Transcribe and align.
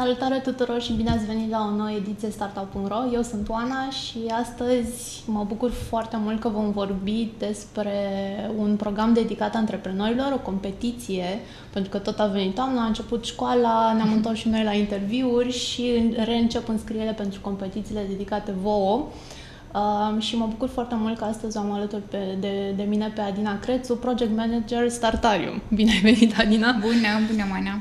Salutare 0.00 0.38
tuturor 0.38 0.80
și 0.80 0.92
bine 0.92 1.10
ați 1.10 1.26
venit 1.26 1.50
la 1.50 1.68
o 1.72 1.76
nouă 1.76 1.90
ediție 1.90 2.30
Startup.ro. 2.30 2.96
Eu 3.12 3.22
sunt 3.22 3.48
Oana 3.48 3.90
și 3.90 4.18
astăzi 4.42 5.22
mă 5.26 5.44
bucur 5.48 5.70
foarte 5.70 6.16
mult 6.20 6.40
că 6.40 6.48
vom 6.48 6.70
vorbi 6.70 7.28
despre 7.38 7.92
un 8.58 8.76
program 8.76 9.12
dedicat 9.12 9.54
antreprenorilor, 9.54 10.32
o 10.32 10.38
competiție, 10.38 11.24
pentru 11.72 11.90
că 11.90 11.98
tot 11.98 12.18
a 12.18 12.26
venit 12.26 12.54
toamna, 12.54 12.82
a 12.82 12.86
început 12.86 13.24
școala, 13.24 13.92
ne-am 13.92 14.12
întors 14.12 14.38
și 14.38 14.48
noi 14.48 14.64
la 14.64 14.72
interviuri 14.72 15.52
și 15.52 16.14
reîncep 16.24 16.68
înscrierile 16.68 17.12
pentru 17.12 17.40
competițiile 17.40 18.04
dedicate 18.08 18.54
vouă. 18.62 19.06
Uh, 19.74 20.22
și 20.22 20.36
mă 20.36 20.46
bucur 20.46 20.68
foarte 20.68 20.94
mult 20.98 21.18
că 21.18 21.24
astăzi 21.24 21.56
am 21.56 21.72
alături 21.72 22.02
pe, 22.02 22.36
de, 22.40 22.72
de 22.76 22.82
mine 22.82 23.12
pe 23.14 23.20
Adina 23.20 23.58
Crețu, 23.58 23.96
Project 23.96 24.36
Manager 24.36 24.88
Startarium. 24.88 25.62
Bine 25.74 25.90
ai 25.90 26.00
venit, 26.00 26.38
Adina! 26.38 26.72
Bună, 26.72 27.26
bună, 27.30 27.44
Mana! 27.50 27.80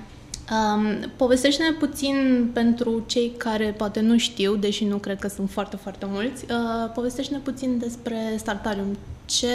Um, 0.52 1.12
povestește-ne 1.16 1.72
puțin 1.72 2.50
pentru 2.54 3.04
cei 3.06 3.32
care 3.38 3.66
poate 3.78 4.00
nu 4.00 4.18
știu, 4.18 4.56
deși 4.56 4.86
nu 4.86 4.98
cred 4.98 5.20
că 5.20 5.28
sunt 5.28 5.50
foarte, 5.50 5.76
foarte 5.76 6.06
mulți, 6.10 6.46
uh, 6.52 6.92
povestește-ne 6.94 7.40
puțin 7.40 7.78
despre 7.78 8.18
Startarium. 8.38 8.98
Ce 9.26 9.48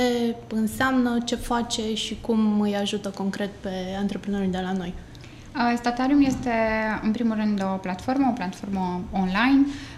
înseamnă, 0.48 1.18
ce 1.24 1.34
face 1.34 1.95
și 1.95 2.18
cum 2.20 2.60
îi 2.60 2.77
ajută 2.77 3.09
concret 3.09 3.51
pe 3.60 3.70
antreprenorii 3.98 4.48
de 4.48 4.60
la 4.62 4.73
noi? 4.73 4.95
Uh, 5.56 5.74
Startarium 5.77 6.23
este, 6.23 6.51
în 7.02 7.10
primul 7.10 7.37
rând, 7.37 7.62
o 7.74 7.77
platformă, 7.77 8.27
o 8.30 8.32
platformă 8.32 9.01
online 9.12 9.66
Uh, 9.66 9.91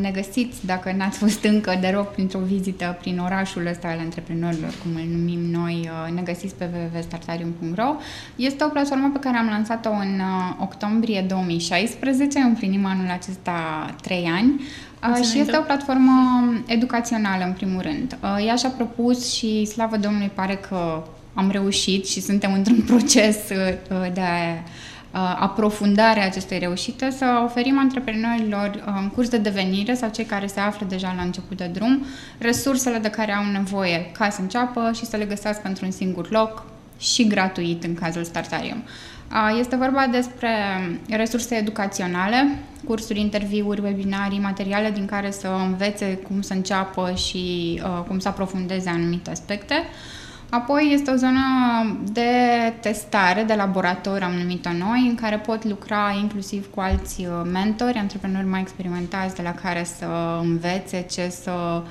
ne 0.00 0.10
găsiți, 0.10 0.66
dacă 0.66 0.94
n-ați 0.96 1.18
fost 1.18 1.44
încă, 1.44 1.78
de 1.80 1.92
rog, 1.94 2.06
printr-o 2.06 2.38
vizită 2.38 2.96
prin 3.00 3.18
orașul 3.18 3.66
ăsta 3.66 3.88
al 3.88 3.98
antreprenorilor, 3.98 4.74
cum 4.82 4.94
îl 4.94 5.08
numim 5.16 5.40
noi, 5.40 5.90
uh, 6.06 6.14
ne 6.14 6.22
găsiți 6.22 6.54
pe 6.54 6.68
www.startarium.ro. 6.74 7.94
Este 8.36 8.64
o 8.64 8.68
platformă 8.68 9.10
pe 9.12 9.18
care 9.18 9.36
am 9.36 9.46
lansat-o 9.46 9.90
în 9.90 10.20
uh, 10.20 10.56
octombrie 10.60 11.24
2016, 11.28 12.38
împlinim 12.38 12.86
anul 12.86 13.10
acesta 13.10 13.90
3 14.02 14.24
ani. 14.36 14.60
Uh, 15.08 15.24
și 15.24 15.38
este 15.38 15.56
o 15.56 15.62
platformă 15.62 16.12
educațională, 16.66 17.44
în 17.44 17.52
primul 17.52 17.80
rând. 17.80 18.18
Uh, 18.22 18.44
ea 18.46 18.54
și-a 18.54 18.70
propus 18.70 19.34
și, 19.34 19.64
slavă 19.64 19.96
Domnului, 19.96 20.30
pare 20.34 20.54
că 20.54 21.02
am 21.34 21.50
reușit 21.50 22.06
și 22.06 22.20
suntem 22.20 22.52
într-un 22.52 22.80
proces 22.92 23.36
uh, 23.36 24.12
de 24.12 24.20
Uh, 24.20 24.91
aprofundarea 25.20 26.24
acestei 26.24 26.58
reușite, 26.58 27.10
să 27.10 27.40
oferim 27.44 27.78
antreprenorilor 27.78 28.82
uh, 28.86 28.94
în 29.00 29.08
curs 29.08 29.28
de 29.28 29.36
devenire 29.36 29.94
sau 29.94 30.10
cei 30.10 30.24
care 30.24 30.46
se 30.46 30.60
află 30.60 30.86
deja 30.88 31.14
la 31.16 31.22
început 31.22 31.56
de 31.56 31.70
drum 31.72 32.04
resursele 32.38 32.98
de 32.98 33.10
care 33.10 33.32
au 33.32 33.44
nevoie 33.52 34.10
ca 34.12 34.30
să 34.30 34.40
înceapă 34.40 34.90
și 34.94 35.04
să 35.04 35.16
le 35.16 35.24
găsească 35.24 35.68
într-un 35.68 35.90
singur 35.90 36.30
loc 36.30 36.64
și 36.98 37.26
gratuit 37.26 37.84
în 37.84 37.94
cazul 37.94 38.24
Startarium. 38.24 38.82
Uh, 39.30 39.56
este 39.58 39.76
vorba 39.76 40.06
despre 40.06 40.50
resurse 41.08 41.54
educaționale, 41.54 42.58
cursuri, 42.84 43.20
interviuri, 43.20 43.80
webinarii, 43.80 44.38
materiale 44.38 44.90
din 44.90 45.06
care 45.06 45.30
să 45.30 45.48
învețe 45.66 46.18
cum 46.28 46.40
să 46.40 46.52
înceapă 46.52 47.12
și 47.14 47.80
cum 48.06 48.18
să 48.18 48.28
aprofundeze 48.28 48.88
anumite 48.88 49.30
aspecte. 49.30 49.74
Apoi 50.54 50.90
este 50.92 51.10
o 51.10 51.14
zonă 51.14 51.40
de 52.12 52.30
testare, 52.80 53.42
de 53.42 53.54
laborator, 53.54 54.22
am 54.22 54.32
numit-o 54.32 54.72
noi, 54.72 55.06
în 55.08 55.14
care 55.14 55.36
pot 55.36 55.64
lucra 55.64 56.16
inclusiv 56.20 56.70
cu 56.70 56.80
alți 56.80 57.20
uh, 57.20 57.50
mentori, 57.52 57.98
antreprenori 57.98 58.46
mai 58.46 58.60
experimentați, 58.60 59.34
de 59.34 59.42
la 59.42 59.54
care 59.54 59.84
să 59.84 60.06
învețe 60.40 61.06
ce 61.10 61.28
să 61.28 61.82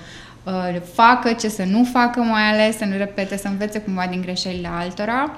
uh, 0.43 0.81
facă, 0.93 1.33
ce 1.33 1.49
să 1.49 1.63
nu 1.63 1.83
facă, 1.83 2.19
mai 2.19 2.41
ales 2.41 2.77
să 2.77 2.85
nu 2.85 2.97
repete, 2.97 3.37
să 3.37 3.47
învețe 3.47 3.79
cumva 3.79 4.07
din 4.09 4.21
greșelile 4.21 4.67
altora. 4.67 5.31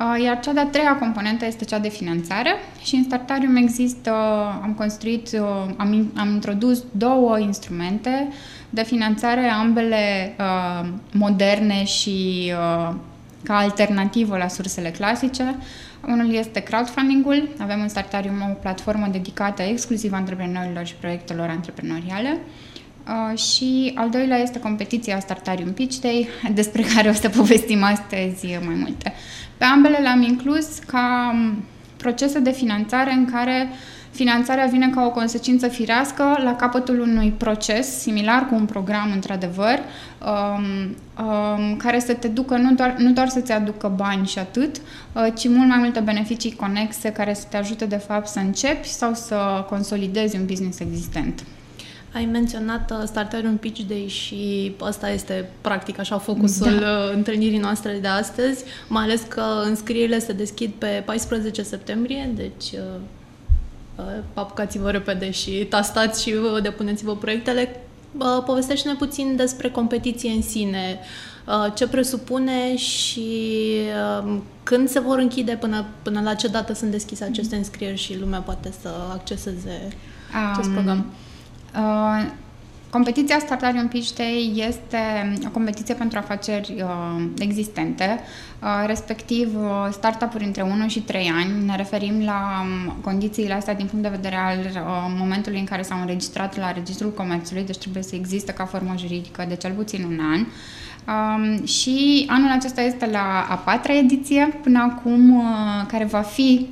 Uh, 0.00 0.22
iar 0.22 0.40
cea 0.40 0.52
de-a 0.52 0.66
treia 0.66 0.96
componentă 0.96 1.46
este 1.46 1.64
cea 1.64 1.78
de 1.78 1.88
finanțare 1.88 2.54
și 2.82 2.94
în 2.94 3.02
Startarium 3.02 3.56
există, 3.56 4.10
am 4.62 4.74
construit, 4.76 5.40
am, 5.76 6.12
am 6.16 6.28
introdus 6.28 6.84
două 6.92 7.38
instrumente 7.38 8.28
de 8.70 8.82
finanțare, 8.82 9.48
ambele 9.48 10.34
uh, 10.38 10.88
moderne 11.12 11.84
și 11.84 12.52
uh, 12.52 12.94
ca 13.42 13.56
alternativă 13.56 14.36
la 14.36 14.48
sursele 14.48 14.90
clasice. 14.90 15.54
Unul 16.08 16.34
este 16.34 16.60
crowdfunding-ul. 16.60 17.48
Avem 17.58 17.80
în 17.80 17.88
Startarium 17.88 18.40
o 18.50 18.52
platformă 18.52 19.06
dedicată 19.12 19.62
exclusiv 19.62 20.12
antreprenorilor 20.12 20.86
și 20.86 20.94
proiectelor 20.94 21.48
antreprenoriale. 21.48 22.38
Uh, 23.08 23.38
și 23.38 23.92
al 23.94 24.10
doilea 24.10 24.38
este 24.38 24.58
competiția 24.58 25.20
Startarium 25.20 25.72
Pitch 25.72 25.96
Day, 25.96 26.28
despre 26.60 26.82
care 26.94 27.08
o 27.08 27.12
să 27.12 27.28
povestim 27.28 27.82
astăzi 27.82 28.46
mai 28.64 28.74
multe. 28.74 29.12
Pe 29.60 29.66
ambele 29.66 29.96
le-am 29.96 30.22
inclus 30.22 30.78
ca 30.78 31.30
um, 31.34 31.64
procese 31.96 32.38
de 32.38 32.50
finanțare 32.50 33.12
în 33.12 33.24
care 33.24 33.68
uh, 33.70 33.76
Finanțarea 34.10 34.66
vine 34.66 34.90
ca 34.90 35.04
o 35.04 35.10
consecință 35.10 35.68
firească 35.68 36.22
la 36.42 36.56
capătul 36.56 37.00
unui 37.00 37.30
proces 37.30 37.98
similar 37.98 38.46
cu 38.46 38.54
un 38.54 38.64
program, 38.64 39.10
într-adevăr, 39.12 39.78
um, 39.78 40.96
um, 41.24 41.76
care 41.76 41.98
să 41.98 42.14
te 42.14 42.28
ducă 42.28 42.56
nu 42.56 42.74
doar, 42.74 42.94
nu 42.98 43.12
doar 43.12 43.28
să-ți 43.28 43.52
aducă 43.52 43.92
bani 43.96 44.26
și 44.26 44.38
atât, 44.38 44.76
uh, 44.76 45.26
ci 45.34 45.48
mult 45.48 45.68
mai 45.68 45.78
multe 45.78 46.00
beneficii 46.00 46.54
conexe 46.54 47.12
care 47.12 47.34
să 47.34 47.44
te 47.50 47.56
ajute, 47.56 47.84
de 47.84 47.96
fapt, 47.96 48.26
să 48.26 48.38
începi 48.38 48.88
sau 48.88 49.14
să 49.14 49.64
consolidezi 49.68 50.36
un 50.36 50.46
business 50.46 50.78
existent. 50.78 51.44
Ai 52.12 52.24
menționat 52.24 52.90
uh, 52.90 53.02
Startarium 53.06 53.56
Pitch 53.56 53.80
Day 53.88 54.06
și 54.08 54.72
ăsta 54.80 55.10
este 55.10 55.50
practic 55.60 55.98
așa 55.98 56.18
focusul 56.18 56.78
da. 56.78 56.86
Uh, 56.86 57.14
întâlnirii 57.14 57.58
noastre 57.58 57.98
de 58.00 58.08
astăzi, 58.08 58.64
mai 58.88 59.02
ales 59.02 59.22
că 59.28 59.42
înscrierile 59.64 60.18
se 60.18 60.32
deschid 60.32 60.70
pe 60.78 61.02
14 61.06 61.62
septembrie, 61.62 62.30
deci 62.34 62.72
uh, 62.72 64.04
apucați-vă 64.34 64.90
repede 64.90 65.30
și 65.30 65.50
tastați 65.50 66.22
și 66.22 66.34
depuneți-vă 66.62 67.16
proiectele. 67.16 67.80
Povestește-ne 68.46 68.94
puțin 68.94 69.36
despre 69.36 69.70
competiție 69.70 70.30
în 70.30 70.42
sine, 70.42 70.98
ce 71.74 71.88
presupune 71.88 72.76
și 72.76 73.30
când 74.62 74.88
se 74.88 75.00
vor 75.00 75.18
închide, 75.18 75.56
până, 75.60 75.86
până 76.02 76.20
la 76.20 76.34
ce 76.34 76.48
dată 76.48 76.74
sunt 76.74 76.90
deschise 76.90 77.24
aceste 77.24 77.56
înscrieri 77.56 77.96
și 77.96 78.18
lumea 78.18 78.38
poate 78.38 78.72
să 78.80 78.88
acceseze 79.12 79.88
acest 80.52 80.68
um, 80.68 80.74
program. 80.74 81.06
Uh, 81.74 82.30
Competiția 82.90 83.38
Startarium 83.38 83.88
Pitch 83.88 84.12
Day 84.16 84.64
este 84.68 84.98
o 85.46 85.50
competiție 85.50 85.94
pentru 85.94 86.18
afaceri 86.18 86.74
uh, 86.82 87.24
existente, 87.38 88.20
uh, 88.62 88.84
respectiv 88.86 89.48
uh, 89.56 89.88
startup-uri 89.90 90.44
între 90.44 90.62
1 90.62 90.88
și 90.88 91.00
3 91.00 91.32
ani. 91.34 91.64
Ne 91.64 91.76
referim 91.76 92.24
la 92.24 92.62
um, 92.62 92.94
condițiile 93.00 93.52
astea 93.52 93.74
din 93.74 93.86
punct 93.86 94.04
de 94.04 94.16
vedere 94.16 94.36
al 94.36 94.58
uh, 94.58 95.14
momentului 95.18 95.58
în 95.58 95.64
care 95.64 95.82
s-au 95.82 96.00
înregistrat 96.00 96.58
la 96.58 96.72
Registrul 96.72 97.12
Comerțului, 97.12 97.64
deci 97.64 97.78
trebuie 97.78 98.02
să 98.02 98.14
existe 98.14 98.52
ca 98.52 98.64
formă 98.64 98.94
juridică 98.98 99.44
de 99.48 99.56
cel 99.56 99.72
puțin 99.72 100.04
un 100.04 100.18
an. 100.32 100.46
Um, 101.06 101.66
și 101.66 102.26
anul 102.28 102.50
acesta 102.50 102.80
este 102.80 103.06
la 103.06 103.46
a 103.48 103.54
patra 103.54 103.96
ediție 103.96 104.58
până 104.62 104.78
acum, 104.78 105.36
uh, 105.36 105.44
care 105.88 106.04
va 106.04 106.20
fi 106.20 106.68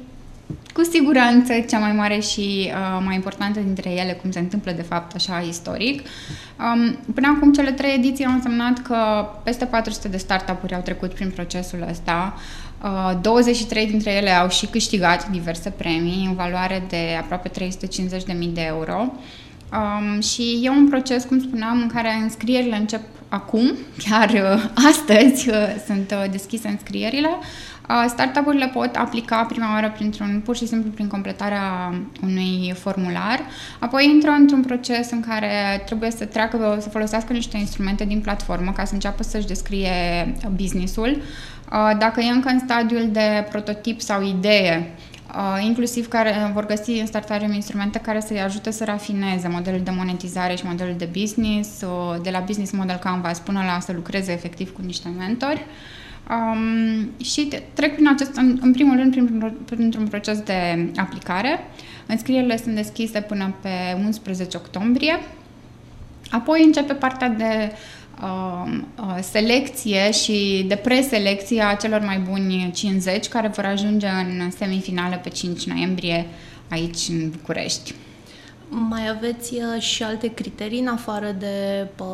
cu 0.79 0.85
siguranță 0.85 1.53
cea 1.69 1.79
mai 1.79 1.93
mare 1.93 2.21
și 2.21 2.71
uh, 2.71 3.03
mai 3.05 3.15
importantă 3.15 3.61
dintre 3.61 3.91
ele, 3.91 4.13
cum 4.13 4.31
se 4.31 4.39
întâmplă 4.39 4.73
de 4.73 4.83
fapt 4.83 5.15
așa 5.15 5.45
istoric. 5.49 6.07
Um, 6.59 6.99
până 7.15 7.35
acum 7.37 7.53
cele 7.53 7.71
trei 7.71 7.95
ediții 7.95 8.25
au 8.25 8.33
însemnat 8.33 8.83
că 8.83 8.97
peste 9.45 9.65
400 9.65 10.09
de 10.09 10.17
startup-uri 10.17 10.75
au 10.75 10.81
trecut 10.81 11.15
prin 11.15 11.31
procesul 11.31 11.87
ăsta. 11.91 12.35
Uh, 12.83 13.19
23 13.21 13.87
dintre 13.87 14.11
ele 14.11 14.31
au 14.31 14.49
și 14.49 14.67
câștigat 14.67 15.29
diverse 15.29 15.71
premii 15.71 16.27
în 16.27 16.35
valoare 16.35 16.83
de 16.89 17.17
aproape 17.21 17.49
350.000 17.49 18.53
de 18.53 18.63
euro. 18.67 19.13
Um, 19.73 20.21
și 20.21 20.61
e 20.63 20.69
un 20.69 20.89
proces, 20.89 21.25
cum 21.25 21.41
spuneam, 21.41 21.81
în 21.81 21.89
care 21.89 22.13
înscrierile 22.23 22.77
încep 22.77 23.01
acum, 23.29 23.73
chiar 24.09 24.31
uh, 24.31 24.65
astăzi 24.89 25.49
uh, 25.49 25.57
sunt 25.87 26.11
uh, 26.11 26.31
deschise 26.31 26.69
înscrierile. 26.69 27.29
Startup-urile 28.09 28.67
pot 28.67 28.97
aplica 28.97 29.45
prima 29.45 29.73
oară 29.73 29.93
printr-un, 29.95 30.41
pur 30.45 30.57
și 30.57 30.67
simplu 30.67 30.91
prin 30.91 31.07
completarea 31.07 31.95
unui 32.23 32.75
formular, 32.79 33.41
apoi 33.79 34.11
intră 34.15 34.31
într-un 34.31 34.63
proces 34.63 35.11
în 35.11 35.21
care 35.21 35.83
trebuie 35.87 36.11
să 36.11 36.25
treacă, 36.25 36.77
să 36.81 36.89
folosească 36.89 37.33
niște 37.33 37.57
instrumente 37.57 38.05
din 38.05 38.21
platformă 38.21 38.73
ca 38.73 38.85
să 38.85 38.95
înceapă 38.95 39.23
să-și 39.23 39.47
descrie 39.47 39.91
business-ul. 40.55 41.23
Dacă 41.99 42.21
e 42.21 42.31
încă 42.31 42.49
în 42.49 42.59
stadiul 42.59 43.09
de 43.13 43.47
prototip 43.51 44.01
sau 44.01 44.23
idee, 44.23 44.95
Uh, 45.35 45.65
inclusiv 45.65 46.09
care 46.09 46.51
vor 46.53 46.67
găsi 46.67 46.91
în 46.91 47.07
startarium 47.07 47.53
instrumente 47.53 47.99
care 47.99 48.21
să-i 48.21 48.41
ajute 48.41 48.71
să 48.71 48.85
rafineze 48.85 49.49
modelul 49.49 49.81
de 49.81 49.91
monetizare 49.91 50.55
și 50.55 50.67
modelul 50.67 50.95
de 50.99 51.09
business, 51.19 51.83
uh, 51.83 52.17
de 52.23 52.31
la 52.31 52.39
business 52.41 52.73
model 52.73 52.97
canvas 52.97 53.39
până 53.39 53.63
la 53.67 53.81
să 53.81 53.93
lucreze 53.93 54.33
efectiv 54.33 54.73
cu 54.73 54.81
niște 54.85 55.09
mentori. 55.19 55.67
Um, 56.31 57.11
și 57.23 57.49
trec 57.73 57.95
prin 57.95 58.09
acest, 58.09 58.37
în, 58.37 58.59
în 58.61 58.73
primul 58.73 58.97
rând, 58.97 59.11
prin, 59.11 59.57
printr-un 59.65 60.07
proces 60.07 60.41
de 60.41 60.91
aplicare. 60.97 61.61
Înscrierile 62.07 62.57
sunt 62.57 62.75
deschise 62.75 63.21
până 63.21 63.55
pe 63.63 63.69
11 64.05 64.57
octombrie. 64.57 65.19
Apoi 66.31 66.63
începe 66.65 66.93
partea 66.95 67.29
de 67.29 67.73
uh, 68.23 68.81
uh, 69.01 69.17
selecție 69.21 70.13
și 70.13 70.65
de 70.69 70.77
preselecție 70.77 71.63
a 71.63 71.75
celor 71.75 72.01
mai 72.01 72.19
buni 72.19 72.71
50 72.75 73.29
care 73.29 73.49
vor 73.49 73.65
ajunge 73.65 74.07
în 74.07 74.51
semifinale 74.51 75.17
pe 75.17 75.29
5 75.29 75.65
noiembrie 75.65 76.27
aici 76.71 77.09
în 77.09 77.31
București. 77.31 77.95
Mai 78.69 79.09
aveți 79.09 79.55
uh, 79.55 79.83
și 79.83 80.03
alte 80.03 80.35
criterii 80.35 80.81
în 80.81 80.87
afară 80.87 81.35
de 81.39 81.87
pă, 81.95 82.07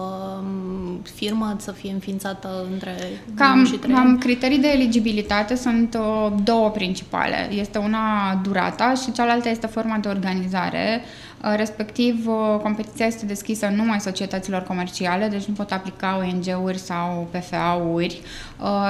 firmă 1.15 1.57
să 1.59 1.73
fie 1.73 1.93
înființată 1.93 2.67
între 2.73 2.95
cam, 3.35 3.65
și 3.65 3.73
3 3.73 3.95
Cam 3.95 4.19
criterii 4.19 4.59
de 4.59 4.69
eligibilitate 4.69 5.55
sunt 5.55 5.99
uh, 6.01 6.33
două 6.45 6.71
principale. 6.71 7.49
Este 7.53 7.79
una 7.79 8.41
durata 8.43 8.95
și 8.95 9.13
cealaltă 9.13 9.49
este 9.49 9.67
forma 9.67 9.99
de 9.99 10.09
organizare. 10.09 11.01
Uh, 11.03 11.24
respectiv, 11.57 12.27
competiția 12.63 13.07
este 13.07 13.27
deschisă 13.27 13.67
numai 13.67 14.01
societăților 14.01 14.63
comerciale, 14.63 15.29
deci 15.29 15.45
nu 15.45 15.55
pot 15.55 15.73
aplica 15.73 16.19
ONG-uri 16.19 16.79
sau 16.79 17.29
PFA-uri 17.31 18.21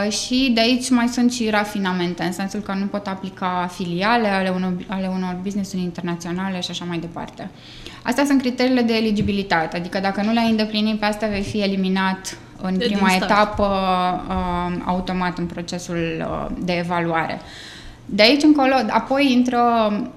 și 0.08 0.50
de 0.54 0.60
aici 0.60 0.90
mai 0.90 1.08
sunt 1.08 1.32
și 1.32 1.50
rafinamente, 1.50 2.22
în 2.22 2.32
sensul 2.32 2.60
că 2.60 2.72
nu 2.72 2.86
pot 2.86 3.06
aplica 3.06 3.70
filiale 3.72 4.28
ale 4.28 4.48
unor, 4.48 4.72
ale 4.86 5.06
unor 5.06 5.36
business-uri 5.42 5.82
internaționale 5.82 6.60
și 6.60 6.70
așa 6.70 6.84
mai 6.84 6.98
departe. 6.98 7.50
Astea 8.02 8.24
sunt 8.24 8.40
criteriile 8.40 8.82
de 8.82 8.94
eligibilitate, 8.94 9.76
adică 9.76 9.98
dacă 9.98 10.22
nu 10.22 10.32
le-ai 10.32 10.50
îndeplinit 10.50 10.98
pe 10.98 11.04
astea 11.04 11.28
vei 11.28 11.42
fi 11.42 11.60
eliminat 11.60 12.38
în 12.62 12.78
de 12.78 12.84
prima 12.84 13.14
etapă 13.14 13.66
uh, 14.28 14.82
automat 14.84 15.38
în 15.38 15.46
procesul 15.46 16.26
uh, 16.28 16.46
de 16.58 16.72
evaluare. 16.72 17.40
De 18.06 18.22
aici 18.22 18.42
încolo, 18.42 18.74
apoi 18.88 19.32
intră 19.32 19.58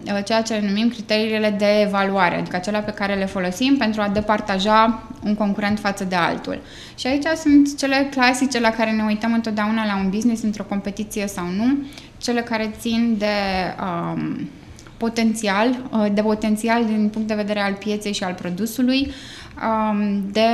uh, 0.05 0.23
ceea 0.25 0.41
ce 0.41 0.63
numim 0.67 0.89
criteriile 0.89 1.55
de 1.57 1.81
evaluare, 1.81 2.37
adică 2.37 2.55
acelea 2.55 2.81
pe 2.81 2.91
care 2.91 3.15
le 3.15 3.25
folosim 3.25 3.77
pentru 3.77 4.01
a 4.01 4.09
departaja 4.09 5.07
un 5.23 5.35
concurent 5.35 5.79
față 5.79 6.03
de 6.03 6.15
altul. 6.15 6.59
Și 6.95 7.07
aici 7.07 7.25
sunt 7.35 7.77
cele 7.77 8.07
clasice 8.11 8.59
la 8.59 8.69
care 8.69 8.91
ne 8.91 9.03
uităm 9.03 9.33
întotdeauna 9.33 9.85
la 9.85 9.97
un 10.03 10.09
business 10.09 10.43
într-o 10.43 10.63
competiție 10.63 11.27
sau 11.27 11.45
nu, 11.45 11.77
cele 12.17 12.41
care 12.41 12.73
țin 12.79 13.15
de 13.17 13.25
uh, 13.81 14.21
potențial, 14.97 15.69
uh, 15.91 16.05
de 16.13 16.21
potențial 16.21 16.85
din 16.85 17.09
punct 17.11 17.27
de 17.27 17.33
vedere 17.33 17.61
al 17.61 17.73
pieței 17.73 18.13
și 18.13 18.23
al 18.23 18.33
produsului, 18.33 18.99
um, 19.01 19.11
de 20.31 20.47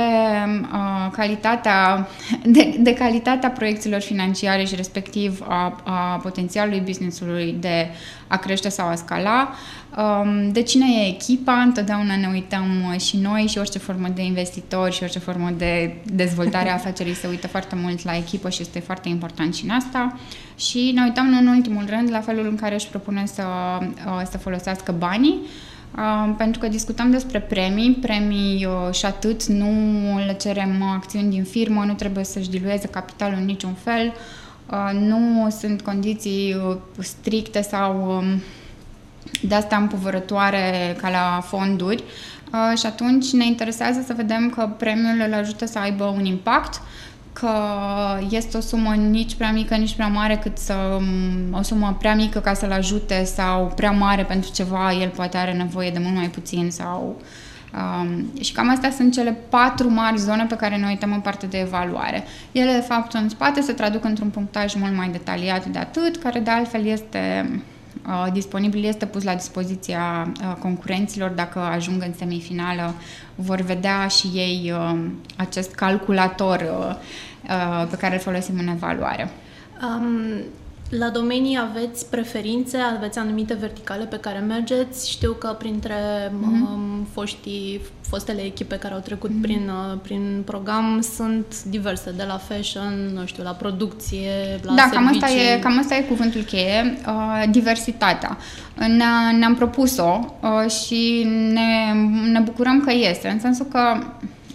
uh, 0.72 1.10
calitatea, 1.12 2.08
de, 2.44 2.76
de 2.78 2.94
calitatea 2.94 3.50
proiecțiilor 3.50 4.00
financiare 4.00 4.64
și 4.64 4.74
respectiv 4.74 5.42
a, 5.48 5.82
a 5.84 6.20
potențialului 6.22 6.80
businessului 6.80 7.56
de 7.60 7.88
a 8.26 8.36
crește 8.36 8.68
sau 8.68 8.88
a 8.88 8.94
scala, 8.94 9.54
um, 9.96 10.52
de 10.52 10.62
cine 10.62 10.86
e 10.86 11.08
echipa, 11.08 11.52
întotdeauna 11.52 12.16
ne 12.16 12.28
uităm 12.32 12.90
uh, 12.92 13.00
și 13.00 13.16
noi 13.16 13.46
și 13.48 13.58
orice 13.58 13.78
formă 13.78 14.08
de 14.14 14.22
investitor 14.22 14.92
și 14.92 15.02
orice 15.02 15.18
formă 15.18 15.50
de 15.56 15.96
dezvoltare 16.04 16.70
a 16.70 16.74
afacerii 16.74 17.14
se 17.14 17.26
uită 17.26 17.46
foarte 17.46 17.74
mult 17.82 18.04
la 18.04 18.16
echipă 18.16 18.48
și 18.48 18.62
este 18.62 18.78
foarte 18.78 19.08
important 19.08 19.54
și 19.54 19.64
în 19.64 19.70
asta. 19.70 20.18
Și 20.56 20.90
ne 20.94 21.02
uităm 21.02 21.36
în 21.40 21.46
ultimul 21.46 21.84
rând 21.88 22.10
la 22.10 22.20
felul 22.20 22.46
în 22.46 22.56
care 22.56 22.74
își 22.74 22.88
propune 22.88 23.26
să, 23.26 23.42
uh, 23.80 24.22
să 24.30 24.38
folosească 24.38 24.94
banii, 24.98 25.38
uh, 25.42 25.48
pentru 26.36 26.60
că 26.60 26.68
discutăm 26.68 27.10
despre 27.10 27.40
premii, 27.40 27.92
premii 27.92 28.68
și 28.92 29.06
atât, 29.06 29.44
nu 29.44 29.70
le 30.26 30.36
cerem 30.40 30.82
acțiuni 30.82 31.30
din 31.30 31.44
firmă, 31.44 31.84
nu 31.84 31.94
trebuie 31.94 32.24
să-și 32.24 32.50
dilueze 32.50 32.86
capitalul 32.86 33.38
în 33.38 33.44
niciun 33.44 33.72
fel, 33.72 34.12
nu 34.92 35.48
sunt 35.60 35.82
condiții 35.82 36.56
stricte 36.98 37.62
sau 37.62 38.16
um, 38.18 38.42
de 39.42 39.54
asta 39.54 39.76
împovărătoare 39.76 40.96
ca 41.00 41.10
la 41.10 41.40
fonduri. 41.40 42.02
Uh, 42.52 42.78
și 42.78 42.86
atunci 42.86 43.32
ne 43.32 43.46
interesează 43.46 44.02
să 44.06 44.12
vedem 44.16 44.50
că 44.50 44.68
premiul 44.78 45.22
îl 45.26 45.34
ajută 45.34 45.66
să 45.66 45.78
aibă 45.78 46.04
un 46.04 46.24
impact, 46.24 46.80
că 47.34 47.52
este 48.30 48.56
o 48.56 48.60
sumă 48.60 48.94
nici 48.94 49.34
prea 49.34 49.52
mică, 49.52 49.74
nici 49.74 49.94
prea 49.94 50.08
mare, 50.08 50.36
cât 50.36 50.58
să 50.58 50.74
um, 50.74 51.58
o 51.58 51.62
sumă 51.62 51.96
prea 51.98 52.14
mică 52.14 52.38
ca 52.38 52.54
să-l 52.54 52.72
ajute 52.72 53.24
sau 53.24 53.72
prea 53.76 53.90
mare 53.90 54.24
pentru 54.24 54.50
ceva, 54.52 54.92
el 54.92 55.08
poate 55.08 55.36
are 55.36 55.52
nevoie 55.52 55.90
de 55.90 55.98
mult 55.98 56.14
mai 56.14 56.28
puțin 56.28 56.70
sau 56.70 57.16
Um, 57.76 58.40
și 58.40 58.52
cam 58.52 58.70
astea 58.70 58.90
sunt 58.90 59.12
cele 59.12 59.36
patru 59.48 59.90
mari 59.90 60.18
zone 60.18 60.46
pe 60.48 60.56
care 60.56 60.78
noi 60.78 60.88
uităm 60.88 61.12
în 61.12 61.20
partea 61.20 61.48
de 61.48 61.58
evaluare. 61.58 62.24
Ele, 62.52 62.72
de 62.72 62.84
fapt, 62.88 63.12
în 63.12 63.28
spate 63.28 63.60
se 63.60 63.72
traduc 63.72 64.04
într-un 64.04 64.28
punctaj 64.28 64.74
mult 64.74 64.96
mai 64.96 65.08
detaliat 65.08 65.66
de 65.66 65.78
atât, 65.78 66.16
care 66.16 66.40
de 66.40 66.50
altfel 66.50 66.86
este 66.86 67.48
Uh, 67.50 67.73
disponibil 68.32 68.84
este 68.84 69.06
pus 69.06 69.22
la 69.22 69.34
dispoziția 69.34 70.32
uh, 70.40 70.56
concurenților 70.58 71.30
dacă 71.30 71.58
ajung 71.58 72.02
în 72.02 72.12
semifinală, 72.16 72.94
vor 73.34 73.60
vedea 73.60 74.06
și 74.06 74.26
ei 74.26 74.72
uh, 74.72 75.00
acest 75.36 75.74
calculator 75.74 76.66
pe 77.90 77.96
care 77.96 78.14
îl 78.14 78.20
folosim 78.20 78.58
în 78.58 78.66
evaluare. 78.66 79.30
Um, 79.82 80.42
la 80.88 81.08
domenii 81.08 81.58
aveți 81.58 82.10
preferințe, 82.10 82.76
aveți 82.76 83.18
anumite 83.18 83.54
verticale 83.54 84.04
pe 84.04 84.18
care 84.18 84.38
mergeți. 84.38 85.10
Știu 85.10 85.32
că 85.32 85.54
printre 85.58 85.94
mm-hmm. 86.28 87.12
foștii, 87.12 87.80
fostele 88.14 88.44
echipe 88.44 88.76
care 88.78 88.94
au 88.94 89.00
trecut 89.00 89.30
mm-hmm. 89.30 89.42
prin, 89.42 89.70
uh, 89.92 89.98
prin 90.02 90.42
program 90.44 91.00
sunt 91.16 91.62
diverse, 91.64 92.12
de 92.16 92.24
la 92.26 92.36
fashion, 92.36 93.10
nu 93.14 93.26
știu, 93.26 93.42
la 93.42 93.50
producție, 93.50 94.30
la 94.62 94.74
Da, 94.74 94.88
servicii. 94.90 94.96
cam 94.96 95.06
asta, 95.06 95.30
e, 95.30 95.58
cam 95.58 95.78
asta 95.78 95.96
e 95.96 96.00
cuvântul 96.00 96.40
cheie, 96.40 96.98
uh, 97.06 97.42
diversitatea. 97.50 98.38
Ne, 98.76 99.36
ne-am 99.38 99.54
propus-o 99.54 100.36
uh, 100.40 100.70
și 100.70 101.26
ne, 101.52 101.92
ne 102.32 102.40
bucurăm 102.40 102.80
că 102.80 102.92
este, 102.92 103.28
în 103.28 103.40
sensul 103.40 103.66
că 103.66 103.80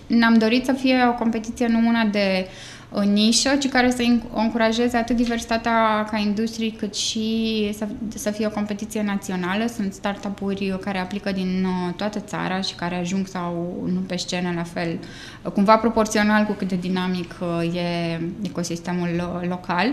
ne-am 0.07 0.33
dorit 0.33 0.65
să 0.65 0.71
fie 0.71 1.07
o 1.09 1.13
competiție 1.13 1.67
nu 1.67 1.87
una 1.87 2.03
de 2.03 2.47
uh, 2.47 2.78
o 2.91 3.01
nișă, 3.01 3.55
ci 3.55 3.69
care 3.69 3.91
să 3.91 4.03
încurajeze 4.33 4.97
atât 4.97 5.15
diversitatea 5.15 6.07
ca 6.11 6.17
industrie, 6.17 6.71
cât 6.71 6.95
și 6.95 7.69
să, 7.77 7.87
să 8.15 8.31
fie 8.31 8.45
o 8.45 8.49
competiție 8.49 9.03
națională. 9.03 9.65
Sunt 9.75 9.93
startup-uri 9.93 10.77
care 10.81 10.99
aplică 10.99 11.31
din 11.31 11.65
uh, 11.65 11.93
toată 11.95 12.19
țara 12.19 12.61
și 12.61 12.75
care 12.75 12.95
ajung 12.95 13.27
sau 13.27 13.83
nu 13.93 13.99
pe 13.99 14.15
scenă 14.15 14.51
la 14.55 14.63
fel, 14.63 14.99
cumva 15.53 15.77
proporțional 15.77 16.45
cu 16.45 16.51
cât 16.51 16.67
de 16.67 16.75
dinamic 16.75 17.35
uh, 17.41 17.75
e 17.75 18.19
ecosistemul 18.41 19.09
uh, 19.41 19.47
local. 19.49 19.91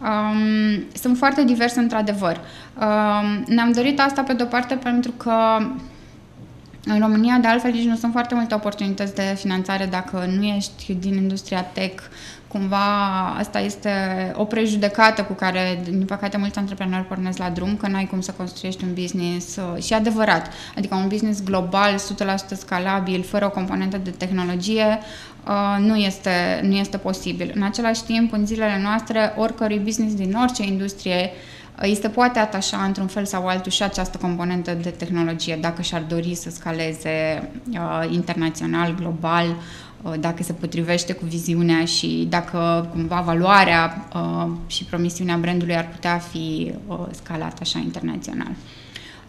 Um, 0.00 0.84
sunt 0.94 1.16
foarte 1.16 1.44
diverse 1.44 1.80
într-adevăr. 1.80 2.40
Um, 2.80 3.44
ne-am 3.46 3.72
dorit 3.72 4.00
asta 4.00 4.22
pe 4.22 4.32
de-o 4.32 4.46
parte 4.46 4.74
pentru 4.74 5.10
că 5.10 5.32
în 6.86 6.98
România, 6.98 7.38
de 7.40 7.46
altfel, 7.46 7.70
nici 7.70 7.86
nu 7.86 7.96
sunt 7.96 8.12
foarte 8.12 8.34
multe 8.34 8.54
oportunități 8.54 9.14
de 9.14 9.34
finanțare 9.36 9.86
dacă 9.86 10.28
nu 10.36 10.44
ești 10.44 10.94
din 10.94 11.14
industria 11.14 11.62
tech. 11.62 12.02
Cumva 12.54 13.26
asta 13.38 13.60
este 13.60 13.90
o 14.36 14.44
prejudecată 14.44 15.22
cu 15.22 15.32
care, 15.32 15.80
din 15.84 16.04
păcate, 16.04 16.36
mulți 16.36 16.58
antreprenori 16.58 17.04
pornesc 17.04 17.38
la 17.38 17.50
drum, 17.50 17.76
că 17.76 17.88
n-ai 17.88 18.06
cum 18.06 18.20
să 18.20 18.32
construiești 18.32 18.84
un 18.84 18.94
business 18.94 19.56
uh, 19.56 19.82
și 19.82 19.94
adevărat. 19.94 20.52
Adică 20.76 20.94
un 20.94 21.08
business 21.08 21.42
global, 21.42 21.94
100% 21.94 22.56
scalabil, 22.56 23.22
fără 23.22 23.46
o 23.46 23.50
componentă 23.50 23.96
de 23.96 24.10
tehnologie, 24.10 24.98
uh, 25.46 25.84
nu 25.84 25.96
este, 25.96 26.60
nu 26.62 26.74
este 26.74 26.96
posibil. 26.96 27.52
În 27.54 27.62
același 27.62 28.04
timp, 28.04 28.32
în 28.32 28.46
zilele 28.46 28.80
noastre, 28.82 29.32
oricărui 29.36 29.78
business 29.78 30.14
din 30.14 30.36
orice 30.40 30.62
industrie 30.62 31.30
îi 31.76 31.98
se 32.00 32.08
poate 32.08 32.38
atașa 32.38 32.82
într-un 32.84 33.06
fel 33.06 33.24
sau 33.24 33.46
altul 33.46 33.72
și 33.72 33.82
această 33.82 34.18
componentă 34.18 34.74
de 34.82 34.90
tehnologie 34.90 35.58
dacă 35.60 35.82
și-ar 35.82 36.02
dori 36.08 36.34
să 36.34 36.50
scaleze 36.50 37.48
uh, 37.70 38.10
internațional, 38.10 38.94
global, 38.94 39.46
uh, 39.46 39.54
dacă 40.20 40.42
se 40.42 40.52
potrivește 40.52 41.12
cu 41.12 41.24
viziunea 41.24 41.84
și 41.84 42.26
dacă 42.30 42.88
cumva 42.92 43.20
valoarea 43.20 44.08
uh, 44.14 44.50
și 44.66 44.84
promisiunea 44.84 45.36
brandului 45.36 45.76
ar 45.76 45.88
putea 45.88 46.18
fi 46.18 46.72
uh, 46.86 47.06
scalată 47.10 47.56
așa 47.60 47.78
internațional. 47.78 48.50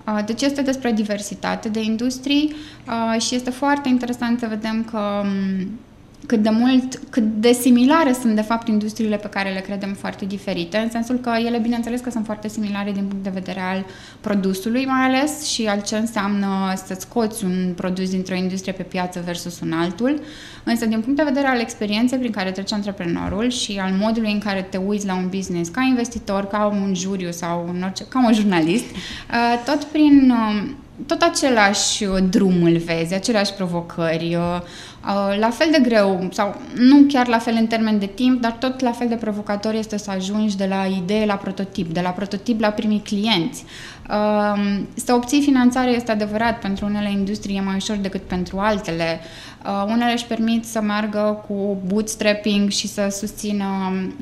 Uh, 0.07 0.19
deci 0.25 0.41
este 0.41 0.61
despre 0.61 0.91
diversitate 0.91 1.69
de 1.69 1.81
industrii 1.81 2.55
uh, 2.87 3.21
și 3.21 3.35
este 3.35 3.49
foarte 3.49 3.89
interesant 3.89 4.39
să 4.39 4.45
vedem 4.49 4.83
că 4.83 5.21
um, 5.23 5.79
cât 6.25 6.43
de 6.43 6.49
mult, 6.49 6.99
cât 7.09 7.23
de 7.23 7.51
similare 7.51 8.13
sunt 8.13 8.35
de 8.35 8.41
fapt 8.41 8.67
industriile 8.67 9.15
pe 9.15 9.27
care 9.27 9.53
le 9.53 9.59
credem 9.59 9.93
foarte 9.93 10.25
diferite, 10.25 10.77
în 10.77 10.89
sensul 10.89 11.15
că 11.15 11.31
ele, 11.45 11.57
bineînțeles 11.57 12.01
că 12.01 12.09
sunt 12.09 12.25
foarte 12.25 12.47
similare 12.47 12.91
din 12.91 13.05
punct 13.05 13.23
de 13.23 13.29
vedere 13.29 13.59
al 13.59 13.85
produsului 14.21 14.85
mai 14.85 15.01
ales 15.01 15.45
și 15.45 15.65
al 15.65 15.81
ce 15.81 15.97
înseamnă 15.97 16.73
să 16.85 16.95
scoți 16.99 17.43
un 17.43 17.73
produs 17.75 18.09
dintr-o 18.09 18.35
industrie 18.35 18.73
pe 18.73 18.83
piață 18.83 19.21
versus 19.25 19.59
un 19.59 19.71
altul, 19.71 20.21
însă 20.63 20.85
din 20.85 20.99
punct 20.99 21.17
de 21.17 21.23
vedere 21.23 21.47
al 21.47 21.59
experienței 21.59 22.17
prin 22.17 22.31
care 22.31 22.51
trece 22.51 22.73
antreprenorul 22.73 23.49
și 23.49 23.79
al 23.81 23.91
modului 23.99 24.31
în 24.31 24.39
care 24.39 24.61
te 24.61 24.77
uiți 24.77 25.05
la 25.05 25.15
un 25.15 25.27
business 25.29 25.69
ca 25.69 25.81
investitor, 25.81 26.45
ca 26.45 26.65
un 26.65 26.93
juriu 26.95 27.31
sau 27.31 27.69
în 27.73 27.83
orice, 27.83 28.05
ca 28.09 28.25
un 28.25 28.33
jurnalist, 28.33 28.85
uh, 28.85 29.63
tot 29.65 29.83
prin 29.83 30.31
uh, 30.31 30.69
tot 31.05 31.21
același 31.21 32.05
drum 32.29 32.63
îl 32.63 32.77
vezi, 32.77 33.13
aceleași 33.13 33.53
provocări, 33.53 34.35
uh, 34.35 34.61
Uh, 34.94 34.94
la 35.39 35.49
fel 35.49 35.67
de 35.71 35.79
greu, 35.79 36.27
sau 36.31 36.61
nu 36.75 37.05
chiar 37.07 37.27
la 37.27 37.37
fel 37.37 37.55
în 37.59 37.67
termen 37.67 37.99
de 37.99 38.05
timp, 38.05 38.41
dar 38.41 38.51
tot 38.51 38.79
la 38.79 38.91
fel 38.91 39.07
de 39.07 39.15
provocator 39.15 39.73
este 39.73 39.97
să 39.97 40.11
ajungi 40.11 40.57
de 40.57 40.65
la 40.65 40.85
idee 40.85 41.25
la 41.25 41.35
prototip, 41.35 41.93
de 41.93 42.01
la 42.01 42.09
prototip 42.09 42.59
la 42.59 42.69
primii 42.69 43.01
clienți. 43.03 43.63
Um, 44.09 44.87
să 44.93 45.13
obții 45.13 45.41
finanțare 45.41 45.89
este 45.89 46.11
adevărat, 46.11 46.59
pentru 46.59 46.85
unele 46.85 47.11
industrie 47.11 47.55
e 47.55 47.61
mai 47.61 47.75
ușor 47.75 47.95
decât 47.95 48.21
pentru 48.21 48.57
altele. 48.59 49.19
Uh, 49.65 49.85
unele 49.87 50.11
își 50.11 50.25
permit 50.25 50.65
să 50.65 50.81
meargă 50.81 51.43
cu 51.47 51.77
bootstrapping 51.85 52.69
și 52.69 52.87
să 52.87 53.07
susțină 53.11 53.65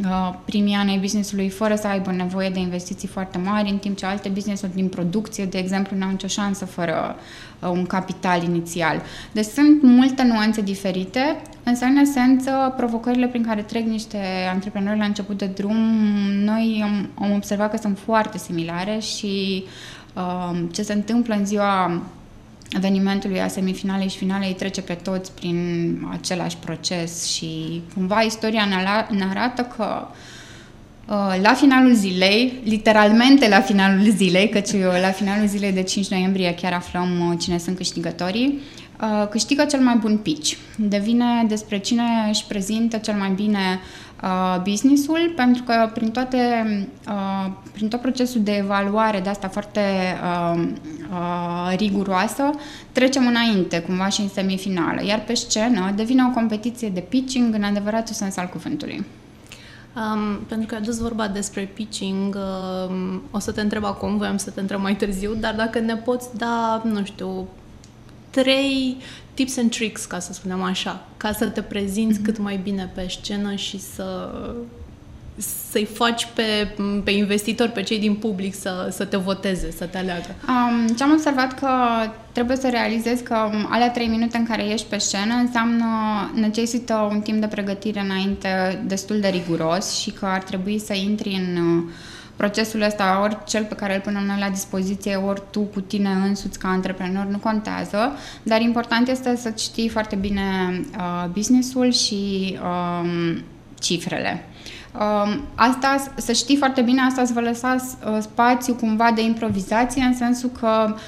uh, 0.03 0.33
primii 0.45 0.75
ani 0.75 0.89
ai 0.89 0.97
business-ului 0.97 1.49
fără 1.49 1.75
să 1.75 1.87
aibă 1.87 2.11
nevoie 2.11 2.49
de 2.49 2.59
investiții 2.59 3.07
foarte 3.07 3.37
mari, 3.37 3.69
în 3.69 3.77
timp 3.77 3.97
ce 3.97 4.05
alte 4.05 4.29
business-uri 4.29 4.75
din 4.75 4.87
producție, 4.87 5.45
de 5.45 5.57
exemplu, 5.57 5.97
nu 5.97 6.03
au 6.05 6.11
nicio 6.11 6.27
șansă 6.27 6.65
fără 6.65 7.15
uh, 7.59 7.69
un 7.69 7.85
capital 7.85 8.43
inițial. 8.43 9.01
Deci 9.31 9.45
sunt 9.45 9.81
multe 9.81 10.23
nuanțe 10.23 10.61
diferite, 10.61 11.41
însă, 11.63 11.85
în 11.85 11.95
esență, 11.95 12.73
provocările 12.77 13.27
prin 13.27 13.43
care 13.43 13.61
trec 13.61 13.85
niște 13.85 14.17
antreprenori 14.51 14.97
la 14.97 15.05
început 15.05 15.37
de 15.37 15.45
drum, 15.45 15.77
noi 16.43 16.81
am, 16.83 17.09
am 17.23 17.31
observat 17.31 17.71
că 17.71 17.77
sunt 17.77 17.97
foarte 17.99 18.37
similare 18.37 18.99
și 18.99 19.63
uh, 20.13 20.59
ce 20.71 20.81
se 20.81 20.93
întâmplă 20.93 21.35
în 21.35 21.45
ziua 21.45 22.01
evenimentului 22.75 23.41
a 23.41 23.47
semifinalei 23.47 24.09
și 24.09 24.17
finalei 24.17 24.47
îi 24.47 24.53
trece 24.53 24.81
pe 24.81 24.93
toți 24.93 25.31
prin 25.31 25.97
același 26.11 26.57
proces 26.57 27.25
și 27.25 27.81
cumva 27.93 28.21
istoria 28.21 28.65
ne 29.09 29.25
arată 29.29 29.61
că 29.61 30.07
uh, 31.07 31.41
la 31.41 31.53
finalul 31.53 31.93
zilei, 31.93 32.53
literalmente 32.63 33.49
la 33.49 33.61
finalul 33.61 34.09
zilei, 34.09 34.49
căci 34.49 34.71
la 35.01 35.11
finalul 35.11 35.47
zilei 35.47 35.71
de 35.71 35.83
5 35.83 36.07
noiembrie 36.07 36.53
chiar 36.53 36.73
aflăm 36.73 37.29
uh, 37.29 37.37
cine 37.39 37.57
sunt 37.57 37.77
câștigătorii, 37.77 38.47
uh, 38.47 38.82
câștigă 39.29 39.65
cel 39.65 39.79
mai 39.79 39.95
bun 39.95 40.17
pitch. 40.17 40.57
Devine 40.77 41.45
despre 41.47 41.77
cine 41.77 42.03
își 42.29 42.45
prezintă 42.45 42.97
cel 42.97 43.13
mai 43.13 43.29
bine 43.29 43.79
uh, 44.23 44.61
businessul, 44.63 45.33
pentru 45.35 45.63
că 45.63 45.89
prin, 45.93 46.11
toate, 46.11 46.37
uh, 47.07 47.51
prin 47.73 47.87
tot 47.87 48.01
procesul 48.01 48.41
de 48.41 48.51
evaluare 48.51 49.19
de 49.19 49.29
asta 49.29 49.47
foarte 49.47 49.79
uh, 50.23 50.63
uh, 51.11 51.73
riguroasă, 51.77 52.49
trecem 52.91 53.27
înainte, 53.27 53.81
cumva 53.81 54.07
și 54.07 54.21
în 54.21 54.29
semifinală, 54.29 55.05
iar 55.05 55.23
pe 55.23 55.33
scenă 55.33 55.91
devine 55.95 56.25
o 56.29 56.33
competiție 56.33 56.89
de 56.89 56.99
pitching 56.99 57.53
în 57.53 57.63
adevăratul 57.63 58.13
sens 58.13 58.37
al 58.37 58.47
cuvântului. 58.47 59.05
Um, 59.95 60.39
pentru 60.47 60.67
că 60.67 60.75
ai 60.75 60.81
dus 60.81 60.97
vorba 60.97 61.27
despre 61.27 61.71
pitching, 61.73 62.37
um, 62.89 63.21
o 63.31 63.39
să 63.39 63.51
te 63.51 63.61
întreb 63.61 63.85
acum, 63.85 64.17
voiam 64.17 64.37
să 64.37 64.49
te 64.49 64.59
întreb 64.59 64.81
mai 64.81 64.95
târziu, 64.95 65.33
dar 65.33 65.55
dacă 65.55 65.79
ne 65.79 65.95
poți 65.95 66.37
da, 66.37 66.81
nu 66.85 67.03
știu, 67.03 67.47
trei 68.41 68.97
tips 69.33 69.57
and 69.57 69.71
tricks, 69.71 70.05
ca 70.05 70.19
să 70.19 70.33
spunem 70.33 70.61
așa, 70.61 71.05
ca 71.17 71.31
să 71.31 71.45
te 71.45 71.61
prezinți 71.61 72.19
mm-hmm. 72.19 72.23
cât 72.23 72.37
mai 72.37 72.59
bine 72.63 72.91
pe 72.95 73.05
scenă 73.09 73.55
și 73.55 73.79
să 73.79 74.31
să-i 75.69 75.85
faci 75.85 76.27
pe, 76.33 76.75
pe 77.03 77.11
investitori, 77.11 77.71
pe 77.71 77.81
cei 77.81 77.99
din 77.99 78.15
public 78.15 78.55
să, 78.55 78.87
să 78.91 79.05
te 79.05 79.17
voteze, 79.17 79.71
să 79.71 79.85
te 79.85 79.97
aleagă? 79.97 80.35
Um, 80.47 80.95
ce 80.95 81.03
am 81.03 81.11
observat 81.11 81.59
că 81.59 81.69
trebuie 82.31 82.57
să 82.57 82.69
realizezi 82.69 83.23
că 83.23 83.49
alea 83.69 83.91
trei 83.91 84.07
minute 84.07 84.37
în 84.37 84.45
care 84.45 84.65
ești 84.65 84.87
pe 84.89 84.97
scenă 84.97 85.33
înseamnă, 85.33 85.85
necesită 86.33 87.07
un 87.11 87.21
timp 87.21 87.39
de 87.39 87.47
pregătire 87.47 87.99
înainte 87.99 88.83
destul 88.85 89.19
de 89.19 89.27
riguros 89.27 89.99
și 89.99 90.11
că 90.11 90.25
ar 90.25 90.43
trebui 90.43 90.79
să 90.79 90.93
intri 90.93 91.45
în 91.47 91.57
uh, 91.57 91.83
procesul 92.35 92.81
ăsta, 92.81 93.19
ori 93.23 93.37
cel 93.45 93.63
pe 93.63 93.75
care 93.75 93.95
îl 93.95 94.01
punem 94.01 94.25
noi 94.25 94.39
la 94.39 94.49
dispoziție, 94.49 95.15
ori 95.15 95.41
tu 95.51 95.59
cu 95.59 95.79
tine 95.79 96.09
însuți 96.09 96.59
ca 96.59 96.67
antreprenor, 96.67 97.25
nu 97.25 97.37
contează, 97.37 98.17
dar 98.43 98.61
important 98.61 99.07
este 99.07 99.35
să 99.35 99.53
știi 99.57 99.89
foarte 99.89 100.15
bine 100.15 100.41
uh, 100.97 101.29
businessul 101.31 101.91
și 101.91 102.53
uh, 102.61 103.37
cifrele. 103.79 104.45
Uh, 104.93 105.37
asta, 105.55 106.13
să 106.15 106.31
știi 106.31 106.57
foarte 106.57 106.81
bine, 106.81 107.01
asta 107.01 107.21
îți 107.21 107.33
va 107.33 107.41
lăsa 107.41 107.75
uh, 107.75 108.17
spațiu 108.21 108.73
cumva 108.73 109.11
de 109.15 109.23
improvizație, 109.23 110.03
în 110.03 110.15
sensul 110.15 110.49
că 110.59 110.93
uh, 110.93 110.99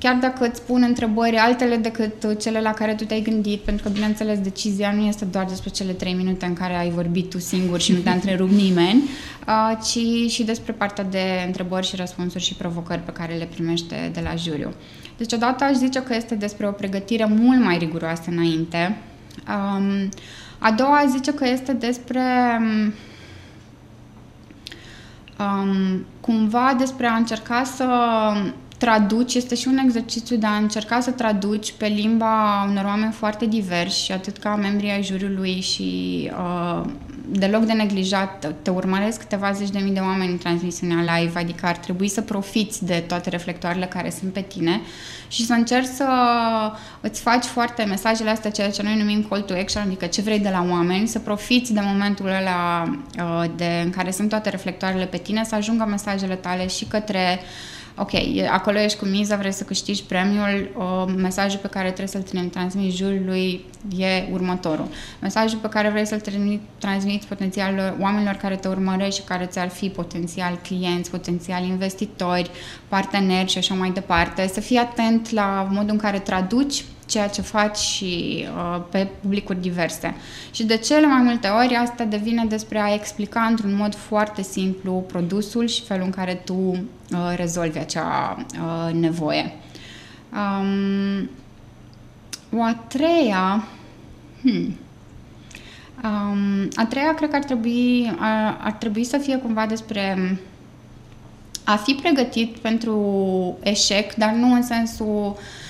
chiar 0.00 0.14
dacă 0.14 0.48
îți 0.48 0.62
pun 0.62 0.82
întrebări 0.86 1.36
altele 1.36 1.76
decât 1.76 2.40
cele 2.40 2.60
la 2.60 2.72
care 2.72 2.94
tu 2.94 3.04
te-ai 3.04 3.20
gândit, 3.20 3.60
pentru 3.60 3.84
că, 3.84 3.90
bineînțeles, 3.90 4.38
decizia 4.38 4.92
nu 4.92 5.02
este 5.02 5.24
doar 5.24 5.44
despre 5.44 5.70
cele 5.70 5.92
trei 5.92 6.14
minute 6.14 6.46
în 6.46 6.52
care 6.52 6.74
ai 6.74 6.90
vorbit 6.90 7.30
tu 7.30 7.38
singur 7.38 7.80
și 7.80 7.92
nu 7.92 7.98
te-a 7.98 8.12
întrerupt 8.12 8.52
nimeni, 8.52 9.02
ci 9.86 10.30
și 10.30 10.42
despre 10.44 10.72
partea 10.72 11.04
de 11.04 11.44
întrebări 11.46 11.86
și 11.86 11.96
răspunsuri 11.96 12.44
și 12.44 12.54
provocări 12.54 13.00
pe 13.00 13.12
care 13.12 13.34
le 13.34 13.44
primește 13.44 14.10
de 14.12 14.20
la 14.20 14.34
juriu. 14.34 14.72
Deci, 15.16 15.32
odată 15.32 15.64
aș 15.64 15.74
zice 15.74 16.02
că 16.02 16.14
este 16.14 16.34
despre 16.34 16.66
o 16.66 16.70
pregătire 16.70 17.24
mult 17.24 17.64
mai 17.64 17.78
riguroasă 17.78 18.30
înainte. 18.30 18.96
a 20.58 20.72
doua 20.72 21.04
zice 21.08 21.34
că 21.34 21.48
este 21.48 21.72
despre 21.72 22.22
um, 25.38 26.04
cumva 26.20 26.74
despre 26.78 27.06
a 27.06 27.14
încerca 27.14 27.64
să 27.64 27.86
traduci, 28.80 29.34
este 29.34 29.54
și 29.54 29.68
un 29.68 29.76
exercițiu 29.76 30.36
de 30.36 30.46
a 30.46 30.56
încerca 30.56 31.00
să 31.00 31.10
traduci 31.10 31.72
pe 31.72 31.86
limba 31.86 32.64
unor 32.68 32.84
oameni 32.84 33.12
foarte 33.12 33.46
diversi, 33.46 34.12
atât 34.12 34.36
ca 34.36 34.54
membrii 34.54 34.90
ai 34.90 35.02
juriului 35.02 35.60
și 35.60 36.30
uh, 36.32 36.84
deloc 37.28 37.64
de 37.64 37.72
neglijat, 37.72 38.54
te 38.62 38.70
urmăresc 38.70 39.18
câteva 39.18 39.52
zeci 39.52 39.70
de 39.70 39.78
mii 39.78 39.92
de 39.92 40.00
oameni 40.00 40.30
în 40.30 40.38
transmisiunea 40.38 41.16
live, 41.16 41.38
adică 41.38 41.66
ar 41.66 41.76
trebui 41.76 42.08
să 42.08 42.20
profiți 42.20 42.84
de 42.84 43.04
toate 43.08 43.28
reflectoarele 43.28 43.86
care 43.86 44.10
sunt 44.18 44.32
pe 44.32 44.40
tine 44.40 44.80
și 45.28 45.46
să 45.46 45.52
încerci 45.52 45.86
să 45.94 46.08
îți 47.00 47.20
faci 47.20 47.44
foarte 47.44 47.84
mesajele 47.84 48.30
astea, 48.30 48.50
ceea 48.50 48.70
ce 48.70 48.82
noi 48.82 48.96
numim 48.96 49.26
call 49.28 49.42
to 49.42 49.54
action, 49.54 49.82
adică 49.82 50.06
ce 50.06 50.22
vrei 50.22 50.38
de 50.38 50.50
la 50.50 50.66
oameni, 50.70 51.06
să 51.08 51.18
profiți 51.18 51.72
de 51.72 51.80
momentul 51.82 52.26
ăla 52.26 52.82
uh, 53.18 53.50
de, 53.56 53.82
în 53.84 53.90
care 53.90 54.10
sunt 54.10 54.28
toate 54.28 54.50
reflectoarele 54.50 55.06
pe 55.06 55.16
tine, 55.16 55.44
să 55.44 55.54
ajungă 55.54 55.84
mesajele 55.88 56.34
tale 56.34 56.66
și 56.66 56.84
către 56.84 57.40
uh, 57.40 57.78
ok, 58.00 58.10
acolo 58.50 58.78
ești 58.78 58.98
cu 58.98 59.04
miza, 59.04 59.36
vrei 59.36 59.52
să 59.52 59.64
câștigi 59.64 60.02
premiul, 60.02 60.70
uh, 60.76 61.14
mesajul 61.16 61.58
pe 61.58 61.68
care 61.68 61.90
trebuie 61.90 62.22
să-l 62.22 62.48
transmiți 62.50 62.96
juriului 62.96 63.64
e 63.96 64.28
următorul. 64.32 64.88
Mesajul 65.20 65.58
pe 65.58 65.68
care 65.68 65.88
vrei 65.88 66.06
să-l 66.06 66.22
transmiți 66.78 67.26
potențial 67.26 67.96
oamenilor 68.00 68.34
care 68.34 68.56
te 68.56 68.68
urmăresc 68.68 69.16
și 69.16 69.22
care 69.22 69.44
ți-ar 69.44 69.68
fi 69.68 69.88
potențial 69.88 70.58
clienți, 70.62 71.10
potențial 71.10 71.64
investitori, 71.64 72.50
parteneri 72.88 73.50
și 73.50 73.58
așa 73.58 73.74
mai 73.74 73.90
departe. 73.90 74.46
Să 74.52 74.60
fii 74.60 74.76
atent 74.76 75.30
la 75.30 75.68
modul 75.70 75.90
în 75.90 75.98
care 75.98 76.18
traduci 76.18 76.84
ceea 77.10 77.28
ce 77.28 77.40
faci 77.40 77.76
și 77.76 78.44
uh, 78.56 78.82
pe 78.90 79.08
publicuri 79.20 79.60
diverse. 79.60 80.14
Și 80.50 80.64
de 80.64 80.76
cele 80.76 81.06
mai 81.06 81.22
multe 81.22 81.48
ori 81.48 81.74
asta 81.74 82.04
devine 82.04 82.44
despre 82.44 82.78
a 82.78 82.94
explica 82.94 83.40
într-un 83.40 83.74
mod 83.74 83.94
foarte 83.94 84.42
simplu 84.42 85.04
produsul 85.06 85.66
și 85.66 85.82
felul 85.82 86.04
în 86.04 86.10
care 86.10 86.34
tu 86.34 86.54
uh, 86.54 87.32
rezolvi 87.36 87.78
acea 87.78 88.36
uh, 88.38 88.94
nevoie. 88.94 89.52
Um, 90.32 91.30
o 92.58 92.62
a 92.62 92.84
treia... 92.88 93.64
Hmm, 94.42 94.76
um, 96.04 96.68
a 96.74 96.86
treia 96.88 97.14
cred 97.14 97.30
că 97.30 97.36
ar 97.36 97.44
trebui, 97.44 98.12
ar, 98.18 98.58
ar 98.60 98.72
trebui 98.72 99.04
să 99.04 99.18
fie 99.18 99.36
cumva 99.36 99.66
despre 99.66 100.38
a 101.64 101.76
fi 101.76 101.92
pregătit 101.92 102.56
pentru 102.56 103.58
eșec, 103.62 104.14
dar 104.14 104.32
nu 104.32 104.52
în 104.52 104.62
sensul 104.62 105.36
uh, 105.36 105.36
Uh, 105.36 105.69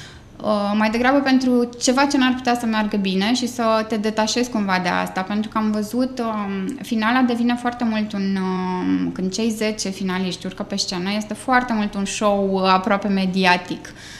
mai 0.74 0.90
degrabă 0.90 1.18
pentru 1.18 1.68
ceva 1.80 2.04
ce 2.04 2.18
n-ar 2.18 2.34
putea 2.34 2.54
să 2.58 2.66
meargă 2.66 2.96
bine 2.96 3.34
și 3.34 3.46
să 3.46 3.84
te 3.88 3.96
detașezi 3.96 4.50
cumva 4.50 4.78
de 4.82 4.88
asta, 4.88 5.20
pentru 5.20 5.50
că 5.50 5.58
am 5.58 5.70
văzut 5.70 6.18
uh, 6.18 6.64
finala 6.82 7.20
devine 7.20 7.54
foarte 7.54 7.84
mult 7.84 8.12
un, 8.12 8.36
uh, 8.36 9.10
când 9.12 9.32
cei 9.32 9.50
10 9.50 9.88
finaliști 9.88 10.46
urcă 10.46 10.62
pe 10.62 10.76
scenă, 10.76 11.10
este 11.16 11.34
foarte 11.34 11.72
mult 11.72 11.94
un 11.94 12.04
show 12.04 12.50
uh, 12.52 12.62
aproape 12.62 13.08
mediatic. 13.08 13.80
Uh, 13.80 14.19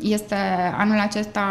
este 0.00 0.36
anul 0.76 0.98
acesta 0.98 1.44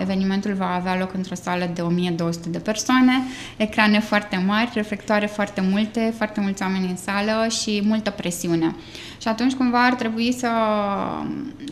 evenimentul 0.00 0.52
va 0.52 0.74
avea 0.74 0.98
loc 0.98 1.14
într-o 1.14 1.34
sală 1.34 1.70
de 1.74 1.80
1200 1.80 2.48
de 2.48 2.58
persoane, 2.58 3.22
ecrane 3.56 4.00
foarte 4.00 4.42
mari, 4.46 4.70
reflectoare 4.74 5.26
foarte 5.26 5.60
multe, 5.60 6.12
foarte 6.16 6.40
mulți 6.40 6.62
oameni 6.62 6.88
în 6.88 6.96
sală 6.96 7.48
și 7.48 7.82
multă 7.84 8.10
presiune. 8.10 8.74
Și 9.20 9.28
atunci 9.28 9.54
cumva 9.54 9.84
ar 9.84 9.94
trebui 9.94 10.32
să, 10.32 10.50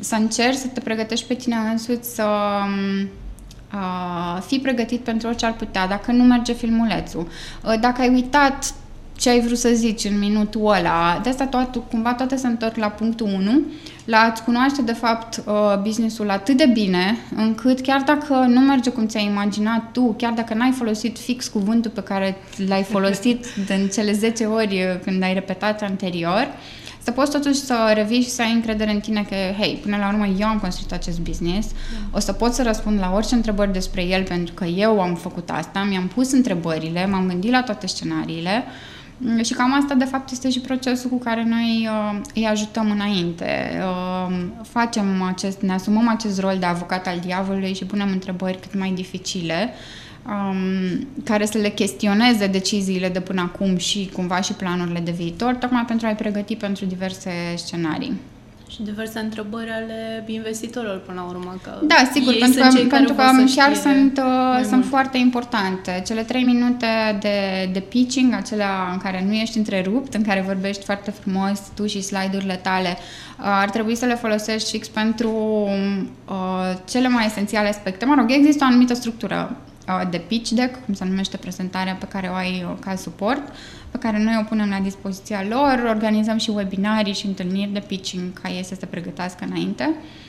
să 0.01 0.15
încerci 0.15 0.57
să 0.57 0.67
te 0.67 0.81
pregătești 0.81 1.27
pe 1.27 1.35
tine 1.35 1.57
însuți 1.57 2.15
să 2.15 2.27
uh, 3.75 4.43
fii 4.47 4.61
pregătit 4.61 5.01
pentru 5.01 5.29
orice 5.29 5.47
ar 5.47 5.55
putea, 5.55 5.87
dacă 5.87 6.13
nu 6.13 6.25
merge 6.25 6.53
filmulețul. 6.53 7.29
Uh, 7.65 7.75
dacă 7.81 8.01
ai 8.01 8.09
uitat 8.09 8.75
ce 9.17 9.31
ai 9.31 9.41
vrut 9.41 9.59
să 9.59 9.71
zici 9.73 10.05
în 10.05 10.19
minutul 10.19 10.61
ăla. 10.65 11.21
De 11.23 11.29
asta 11.29 11.47
toate, 11.47 11.81
cumva 11.91 12.15
toate 12.15 12.37
se 12.37 12.47
întorc 12.47 12.77
la 12.77 12.89
punctul 12.89 13.27
1, 13.27 13.63
la 14.05 14.19
a-ți 14.19 14.43
cunoaște 14.43 14.83
de 14.83 14.93
fapt 14.93 15.43
uh, 15.47 15.55
businessul 15.83 16.31
atât 16.31 16.57
de 16.57 16.67
bine, 16.73 17.19
încât 17.37 17.81
chiar 17.81 18.01
dacă 18.01 18.35
nu 18.35 18.61
merge 18.61 18.91
cum 18.91 19.07
ți-ai 19.07 19.27
imaginat 19.27 19.93
tu, 19.93 20.15
chiar 20.19 20.33
dacă 20.33 20.55
n-ai 20.55 20.71
folosit 20.71 21.19
fix 21.19 21.49
cuvântul 21.49 21.91
pe 21.91 22.03
care 22.03 22.37
l-ai 22.69 22.83
folosit 22.83 23.47
în 23.77 23.89
cele 23.89 24.13
10 24.13 24.45
ori 24.45 24.75
uh, 24.75 25.01
când 25.05 25.23
ai 25.23 25.35
repetat 25.35 25.83
anterior, 25.83 26.49
să 27.03 27.11
poți 27.11 27.31
totuși 27.31 27.61
să 27.61 27.93
revii 27.95 28.23
și 28.23 28.29
să 28.29 28.43
ai 28.43 28.53
încredere 28.53 28.91
în 28.91 29.01
tine 29.01 29.27
că, 29.29 29.35
hei, 29.59 29.79
până 29.83 29.97
la 29.97 30.09
urmă 30.09 30.27
eu 30.39 30.47
am 30.47 30.59
construit 30.59 30.93
acest 30.93 31.21
business, 31.21 31.69
o 32.11 32.19
să 32.19 32.33
pot 32.33 32.53
să 32.53 32.63
răspund 32.63 32.99
la 32.99 33.13
orice 33.15 33.35
întrebări 33.35 33.73
despre 33.73 34.03
el 34.03 34.23
pentru 34.23 34.55
că 34.55 34.65
eu 34.65 35.01
am 35.01 35.15
făcut 35.15 35.51
asta, 35.51 35.87
mi-am 35.89 36.07
pus 36.07 36.33
întrebările, 36.33 37.07
m-am 37.07 37.27
gândit 37.27 37.51
la 37.51 37.63
toate 37.63 37.87
scenariile. 37.87 38.65
Mm, 38.67 38.73
și 39.43 39.53
cam 39.53 39.75
asta, 39.75 39.95
de 39.95 40.05
fapt, 40.05 40.31
este 40.31 40.51
și 40.51 40.61
procesul 40.61 41.11
cu 41.11 41.19
care 41.19 41.45
noi 41.45 41.89
uh, 41.91 42.21
îi 42.35 42.47
ajutăm 42.47 42.91
înainte. 42.91 43.71
Uh, 43.79 44.37
facem 44.63 45.23
acest, 45.23 45.61
ne 45.61 45.73
asumăm 45.73 46.09
acest 46.09 46.41
rol 46.41 46.57
de 46.59 46.67
avocat 46.67 47.07
al 47.07 47.19
diavolului 47.19 47.75
și 47.75 47.85
punem 47.85 48.09
întrebări 48.09 48.61
cât 48.61 48.79
mai 48.79 48.91
dificile, 48.91 49.71
um, 50.27 51.07
care 51.25 51.47
să 51.47 51.59
le 51.59 51.69
chestioneze 51.69 52.47
deciziile 52.47 53.09
de 53.09 53.21
până 53.21 53.41
acum 53.41 53.77
și 53.77 54.11
cumva 54.13 54.41
și 54.41 54.53
planurile 54.53 55.01
de 55.01 55.11
viitor, 55.11 55.55
tocmai 55.55 55.85
pentru 55.85 56.07
a-i 56.07 56.15
pregăti 56.15 56.57
pentru 56.57 56.85
diverse 56.85 57.31
scenarii. 57.57 58.13
Și 58.75 58.83
diverse 58.83 59.19
întrebări 59.19 59.71
ale 59.71 60.25
investitorilor 60.27 60.99
până 60.99 61.21
la 61.21 61.29
urmă. 61.29 61.57
Că 61.63 61.71
da, 61.83 62.11
sigur, 62.13 62.35
pentru 62.41 62.61
că, 62.61 62.97
pentru 62.97 63.15
că 63.15 63.23
chiar 63.55 63.75
sunt, 63.75 64.19
uh, 64.19 64.65
sunt 64.69 64.85
foarte 64.85 65.19
importante. 65.19 66.03
Cele 66.07 66.23
trei 66.23 66.45
minute 66.45 66.87
de, 67.21 67.71
de 67.73 67.81
pitching, 67.81 68.35
acelea 68.35 68.89
în 68.93 68.99
care 68.99 69.25
nu 69.27 69.33
ești 69.33 69.59
întrerupt, 69.59 70.15
în 70.15 70.23
care 70.23 70.45
vorbești 70.47 70.85
foarte 70.85 71.11
frumos 71.11 71.61
tu 71.75 71.87
și 71.87 72.01
slide-urile 72.01 72.61
tale, 72.63 72.89
uh, 72.89 73.45
ar 73.45 73.71
trebui 73.71 73.97
să 73.97 74.05
le 74.05 74.15
folosești 74.15 74.71
fix 74.71 74.89
pentru 74.89 75.31
uh, 76.29 76.77
cele 76.89 77.09
mai 77.09 77.27
esențiale 77.27 77.69
aspecte. 77.69 78.05
Mă 78.05 78.15
rog, 78.19 78.31
există 78.31 78.65
o 78.65 78.67
anumită 78.67 78.95
structură 78.95 79.51
uh, 79.51 79.74
de 80.11 80.19
pitch 80.19 80.51
deck, 80.51 80.85
cum 80.85 80.95
se 80.95 81.05
numește 81.05 81.37
prezentarea 81.37 81.95
pe 81.95 82.07
care 82.07 82.29
o 82.29 82.35
ai 82.35 82.67
uh, 82.71 82.77
ca 82.81 82.95
suport, 82.95 83.43
pe 83.91 83.99
care 83.99 84.23
noi 84.23 84.39
o 84.41 84.45
punem 84.45 84.69
la 84.69 84.79
dispoziția 84.79 85.45
lor, 85.49 85.85
organizăm 85.89 86.39
și 86.39 86.51
webinarii 86.51 87.15
și 87.15 87.27
întâlniri 87.27 87.73
de 87.73 87.85
pitching 87.87 88.41
ca 88.43 88.49
ei 88.49 88.65
să 88.65 88.75
se 88.75 88.87
pregătească 88.87 89.45
înainte. 89.45 89.91
Uh, 89.91 90.25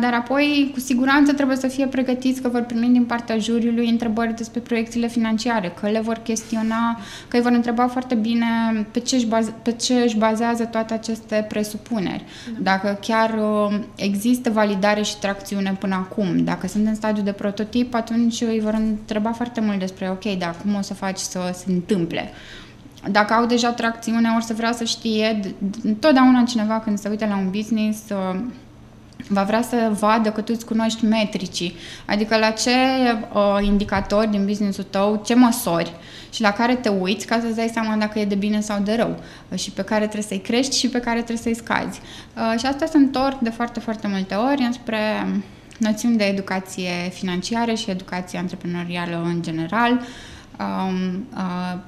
dar 0.00 0.14
apoi, 0.14 0.70
cu 0.72 0.80
siguranță, 0.80 1.32
trebuie 1.32 1.56
să 1.56 1.66
fie 1.66 1.86
pregătiți 1.86 2.40
că 2.40 2.48
vor 2.48 2.60
primi 2.60 2.88
din 2.88 3.04
partea 3.04 3.38
juriului 3.38 3.88
întrebări 3.88 4.36
despre 4.36 4.60
proiecțiile 4.60 5.08
financiare, 5.08 5.72
că 5.80 5.88
le 5.88 6.00
vor 6.00 6.16
chestiona, 6.16 6.98
că 7.28 7.36
îi 7.36 7.42
vor 7.42 7.52
întreba 7.52 7.86
foarte 7.86 8.14
bine 8.14 8.46
pe 8.90 8.98
ce 8.98 9.16
își, 9.16 9.26
baze, 9.26 9.54
pe 9.62 9.72
ce 9.72 9.94
își 9.94 10.16
bazează 10.16 10.64
toate 10.64 10.94
aceste 10.94 11.46
presupuneri. 11.48 12.24
Da. 12.58 12.70
Dacă 12.76 12.98
chiar 13.00 13.34
uh, 13.34 13.78
există 13.96 14.50
validare 14.50 15.02
și 15.02 15.18
tracțiune 15.18 15.76
până 15.78 15.94
acum, 15.94 16.44
dacă 16.44 16.66
sunt 16.66 16.86
în 16.86 16.94
stadiu 16.94 17.22
de 17.22 17.32
prototip, 17.32 17.94
atunci 17.94 18.40
îi 18.40 18.60
vor 18.60 18.74
întreba 18.74 19.32
foarte 19.32 19.60
mult 19.60 19.78
despre, 19.78 20.10
ok, 20.10 20.38
dar 20.38 20.56
cum 20.62 20.74
o 20.74 20.80
să 20.80 20.94
faci 20.94 21.18
să 21.18 21.50
se 21.54 21.72
întâmple 21.72 22.30
dacă 23.10 23.32
au 23.32 23.46
deja 23.46 23.72
tracțiune, 23.72 24.28
ori 24.34 24.44
să 24.44 24.54
vrea 24.54 24.72
să 24.72 24.84
știe, 24.84 25.40
întotdeauna 25.82 26.42
cineva 26.42 26.80
când 26.80 26.98
se 26.98 27.08
uită 27.08 27.26
la 27.26 27.36
un 27.36 27.50
business 27.50 27.98
uh, 28.10 28.40
va 29.28 29.42
vrea 29.42 29.62
să 29.62 29.92
vadă 29.98 30.30
că 30.30 30.40
tu 30.40 30.52
îți 30.56 30.66
cunoști 30.66 31.04
metricii, 31.04 31.76
adică 32.04 32.36
la 32.36 32.50
ce 32.50 32.70
uh, 33.32 33.66
indicatori 33.66 34.30
din 34.30 34.46
businessul 34.46 34.86
tău, 34.90 35.22
ce 35.24 35.34
măsori 35.34 35.92
și 36.32 36.40
la 36.40 36.52
care 36.52 36.74
te 36.74 36.88
uiți 36.88 37.26
ca 37.26 37.40
să-ți 37.40 37.56
dai 37.56 37.70
seama 37.72 37.96
dacă 37.96 38.18
e 38.18 38.24
de 38.24 38.34
bine 38.34 38.60
sau 38.60 38.80
de 38.80 38.94
rău 38.94 39.18
uh, 39.48 39.58
și 39.58 39.70
pe 39.70 39.82
care 39.82 40.02
trebuie 40.02 40.22
să-i 40.22 40.40
crești 40.40 40.78
și 40.78 40.88
pe 40.88 41.00
care 41.00 41.16
trebuie 41.16 41.54
să-i 41.54 41.64
scazi. 41.64 42.00
Uh, 42.36 42.58
și 42.58 42.66
asta 42.66 42.86
se 42.86 42.96
întorc 42.96 43.38
de 43.38 43.50
foarte, 43.50 43.80
foarte 43.80 44.06
multe 44.06 44.34
ori 44.34 44.62
înspre 44.62 45.00
noțiuni 45.78 46.16
de 46.16 46.24
educație 46.24 46.90
financiară 47.12 47.74
și 47.74 47.90
educație 47.90 48.38
antreprenorială 48.38 49.22
în 49.24 49.42
general. 49.42 50.00
Um, 50.58 51.26
uh, 51.34 51.78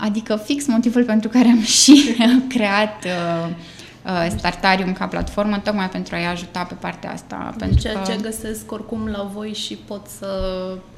Adică 0.00 0.36
fix 0.44 0.66
motivul 0.66 1.04
pentru 1.04 1.28
care 1.28 1.48
am 1.48 1.62
și 1.82 2.16
creat 2.48 3.04
uh, 3.04 3.48
uh, 3.48 3.54
Startarium 4.36 4.92
ca 4.92 5.06
platformă, 5.06 5.58
tocmai 5.58 5.88
pentru 5.88 6.14
a-i 6.14 6.26
ajuta 6.26 6.62
pe 6.62 6.74
partea 6.74 7.12
asta. 7.12 7.48
Deci 7.50 7.58
pentru 7.58 7.78
ceea 7.80 8.02
că... 8.02 8.10
ce 8.10 8.18
găsesc 8.22 8.72
oricum 8.72 9.06
la 9.06 9.30
voi 9.34 9.52
și 9.52 9.76
pot 9.76 10.06
să 10.06 10.28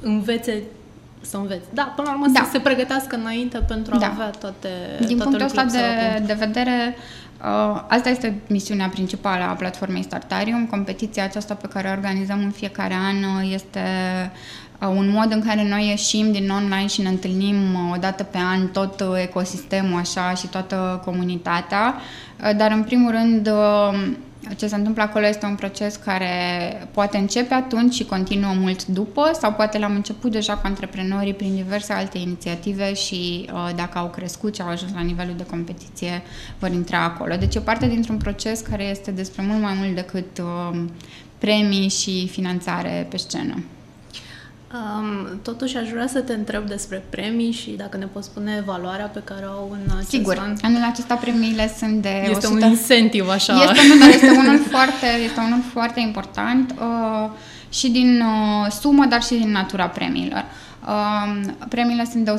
învețe 0.01 0.63
să 1.21 1.37
înveți. 1.37 1.65
Da, 1.73 1.93
până 1.95 2.07
la 2.07 2.13
urmă 2.13 2.27
da. 2.33 2.43
să 2.43 2.49
se 2.51 2.59
pregătească 2.59 3.15
înainte 3.15 3.57
pentru 3.57 3.95
a 3.95 3.97
da. 3.97 4.07
avea 4.07 4.29
toate 4.29 4.69
Din 5.05 5.17
toate 5.17 5.37
punctul 5.37 5.45
ăsta 5.45 5.63
de, 5.63 6.23
de 6.25 6.33
vedere, 6.33 6.95
uh, 7.41 7.83
asta 7.87 8.09
este 8.09 8.41
misiunea 8.47 8.87
principală 8.87 9.43
a 9.43 9.53
platformei 9.53 10.03
Startarium. 10.03 10.65
Competiția 10.65 11.23
aceasta 11.23 11.53
pe 11.53 11.67
care 11.67 11.87
o 11.87 11.91
organizăm 11.91 12.39
în 12.39 12.51
fiecare 12.51 12.93
an 12.93 13.15
uh, 13.15 13.51
este 13.53 13.79
un 14.87 15.09
mod 15.09 15.31
în 15.31 15.41
care 15.45 15.67
noi 15.67 15.87
ieșim 15.87 16.31
din 16.31 16.49
online 16.49 16.87
și 16.87 17.01
ne 17.01 17.09
întâlnim 17.09 17.73
uh, 17.73 17.93
o 17.93 17.97
dată 17.97 18.23
pe 18.23 18.37
an 18.37 18.67
tot 18.67 18.99
uh, 18.99 19.07
ecosistemul 19.21 19.99
așa 19.99 20.33
și 20.33 20.47
toată 20.47 21.01
comunitatea, 21.05 21.95
uh, 22.43 22.55
dar 22.57 22.71
în 22.71 22.83
primul 22.83 23.11
rând 23.11 23.49
ce 24.57 24.67
se 24.67 24.75
întâmplă 24.75 25.01
acolo 25.01 25.27
este 25.27 25.45
un 25.45 25.55
proces 25.55 25.95
care 25.95 26.27
poate 26.91 27.17
începe 27.17 27.53
atunci 27.53 27.93
și 27.93 28.05
continuă 28.05 28.53
mult 28.53 28.85
după 28.85 29.31
sau 29.39 29.53
poate 29.53 29.77
l-am 29.77 29.95
început 29.95 30.31
deja 30.31 30.53
cu 30.53 30.61
antreprenorii 30.63 31.33
prin 31.33 31.55
diverse 31.55 31.93
alte 31.93 32.17
inițiative 32.17 32.93
și 32.93 33.49
dacă 33.75 33.97
au 33.97 34.09
crescut 34.09 34.55
și 34.55 34.61
au 34.61 34.67
ajuns 34.67 34.93
la 34.93 35.01
nivelul 35.01 35.35
de 35.37 35.45
competiție 35.45 36.21
vor 36.59 36.71
intra 36.71 37.03
acolo. 37.03 37.35
Deci 37.35 37.55
e 37.55 37.59
parte 37.59 37.87
dintr-un 37.87 38.17
proces 38.17 38.59
care 38.59 38.83
este 38.83 39.11
despre 39.11 39.43
mult 39.47 39.61
mai 39.61 39.73
mult 39.73 39.95
decât 39.95 40.41
premii 41.37 41.89
și 41.89 42.27
finanțare 42.27 43.07
pe 43.09 43.17
scenă. 43.17 43.63
Um, 44.73 45.39
totuși 45.41 45.77
aș 45.77 45.89
vrea 45.89 46.07
să 46.07 46.19
te 46.19 46.33
întreb 46.33 46.67
despre 46.67 47.03
premii 47.09 47.51
și 47.51 47.69
dacă 47.69 47.97
ne 47.97 48.05
poți 48.05 48.27
spune 48.27 48.63
valoarea 48.65 49.05
pe 49.05 49.21
care 49.23 49.45
o 49.45 49.51
au 49.51 49.69
în 49.71 49.91
acest 49.95 50.09
Sigur, 50.09 50.37
an. 50.39 50.55
anul 50.61 50.83
acesta 50.91 51.15
premiile 51.15 51.73
sunt 51.77 52.01
de 52.01 52.27
Este 52.29 52.47
100... 52.47 52.65
un 52.65 52.69
incentiv 52.69 53.29
așa. 53.29 53.53
Este, 53.53 53.87
nu, 53.87 53.99
dar 53.99 54.09
este 54.09 54.29
unul 54.29 54.57
foarte, 54.73 55.07
este 55.23 55.39
unul 55.39 55.61
foarte 55.71 55.99
important 55.99 56.75
uh, 56.79 57.29
și 57.69 57.89
din 57.89 58.21
uh, 58.21 58.71
sumă, 58.71 59.05
dar 59.05 59.21
și 59.21 59.33
din 59.33 59.51
natura 59.51 59.85
premiilor. 59.87 60.45
Uh, 60.87 61.53
premiile 61.69 62.05
sunt 62.11 62.25
de 62.25 62.31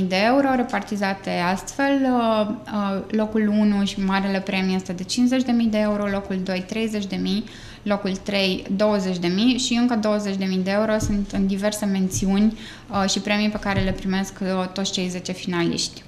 120.000 0.00 0.08
de 0.08 0.16
euro, 0.24 0.54
repartizate 0.54 1.30
astfel. 1.52 2.00
Uh, 2.02 2.46
uh, 2.48 3.02
locul 3.10 3.48
1 3.48 3.84
și 3.84 4.00
marele 4.00 4.40
premiu 4.40 4.74
este 4.74 4.92
de 4.92 5.04
50.000 5.04 5.70
de 5.70 5.78
euro, 5.78 6.06
locul 6.06 6.40
2 6.44 6.64
30.000 6.72 7.50
locul 7.84 8.16
3 8.16 8.64
20.000 8.70 9.56
și 9.56 9.74
încă 9.74 9.98
20.000 9.98 10.62
de 10.62 10.70
euro 10.70 10.98
sunt 10.98 11.30
în 11.30 11.46
diverse 11.46 11.84
mențiuni 11.84 12.58
uh, 12.90 13.10
și 13.10 13.20
premii 13.20 13.48
pe 13.48 13.58
care 13.58 13.80
le 13.80 13.92
primesc 13.92 14.38
uh, 14.40 14.68
toți 14.72 14.92
cei 14.92 15.08
10 15.08 15.32
finaliști. 15.32 16.02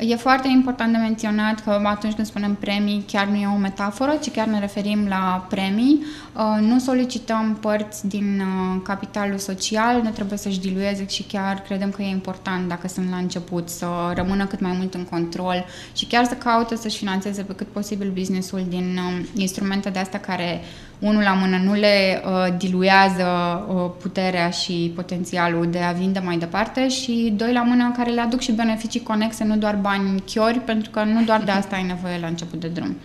E 0.00 0.16
foarte 0.16 0.48
important 0.48 0.92
de 0.92 0.98
menționat 0.98 1.62
că 1.64 1.80
atunci 1.84 2.14
când 2.14 2.26
spunem 2.26 2.54
premii, 2.54 3.04
chiar 3.06 3.26
nu 3.26 3.36
e 3.36 3.46
o 3.46 3.56
metaforă, 3.56 4.18
ci 4.22 4.30
chiar 4.30 4.46
ne 4.46 4.58
referim 4.58 5.06
la 5.08 5.46
premii. 5.48 6.04
Uh, 6.34 6.58
nu 6.60 6.78
solicităm 6.78 7.58
părți 7.60 8.08
din 8.08 8.42
capitalul 8.82 9.38
social, 9.38 10.02
nu 10.02 10.10
trebuie 10.10 10.38
să-și 10.38 10.60
dilueze 10.60 11.06
și 11.08 11.22
chiar 11.22 11.60
credem 11.60 11.90
că 11.90 12.02
e 12.02 12.08
important, 12.08 12.68
dacă 12.68 12.88
sunt 12.88 13.10
la 13.10 13.16
început, 13.16 13.68
să 13.68 13.86
rămână 14.14 14.46
cât 14.46 14.60
mai 14.60 14.74
mult 14.76 14.94
în 14.94 15.04
control 15.04 15.64
și 15.92 16.06
chiar 16.06 16.24
să 16.24 16.34
caute 16.34 16.76
să-și 16.76 16.98
financeze 16.98 17.42
pe 17.42 17.54
cât 17.54 17.66
posibil 17.66 18.10
businessul 18.14 18.64
din 18.68 18.98
instrumente 19.34 19.90
de 19.90 19.98
astea 19.98 20.20
care 20.20 20.60
unul 20.98 21.22
la 21.22 21.32
mână 21.32 21.56
nu 21.64 21.72
le 21.72 22.22
uh, 22.24 22.54
diluează 22.58 23.26
uh, 23.68 23.90
puterea 24.02 24.50
și 24.50 24.92
potențialul 24.94 25.70
de 25.70 25.78
a 25.78 25.92
vinde 25.92 26.22
mai 26.24 26.36
departe 26.36 26.88
și 26.88 27.32
doi 27.36 27.52
la 27.52 27.62
mână 27.62 27.92
care 27.96 28.10
le 28.10 28.20
aduc 28.20 28.40
și 28.40 28.52
beneficii 28.52 29.02
conexe, 29.02 29.44
nu 29.44 29.56
doar 29.56 29.76
bani 29.76 30.22
chiori, 30.26 30.58
pentru 30.58 30.90
că 30.90 31.02
nu 31.04 31.22
doar 31.22 31.42
de 31.42 31.50
asta 31.50 31.76
ai 31.76 31.82
nevoie 31.82 32.18
la 32.20 32.26
început 32.26 32.60
de 32.60 32.68
drum. 32.68 32.96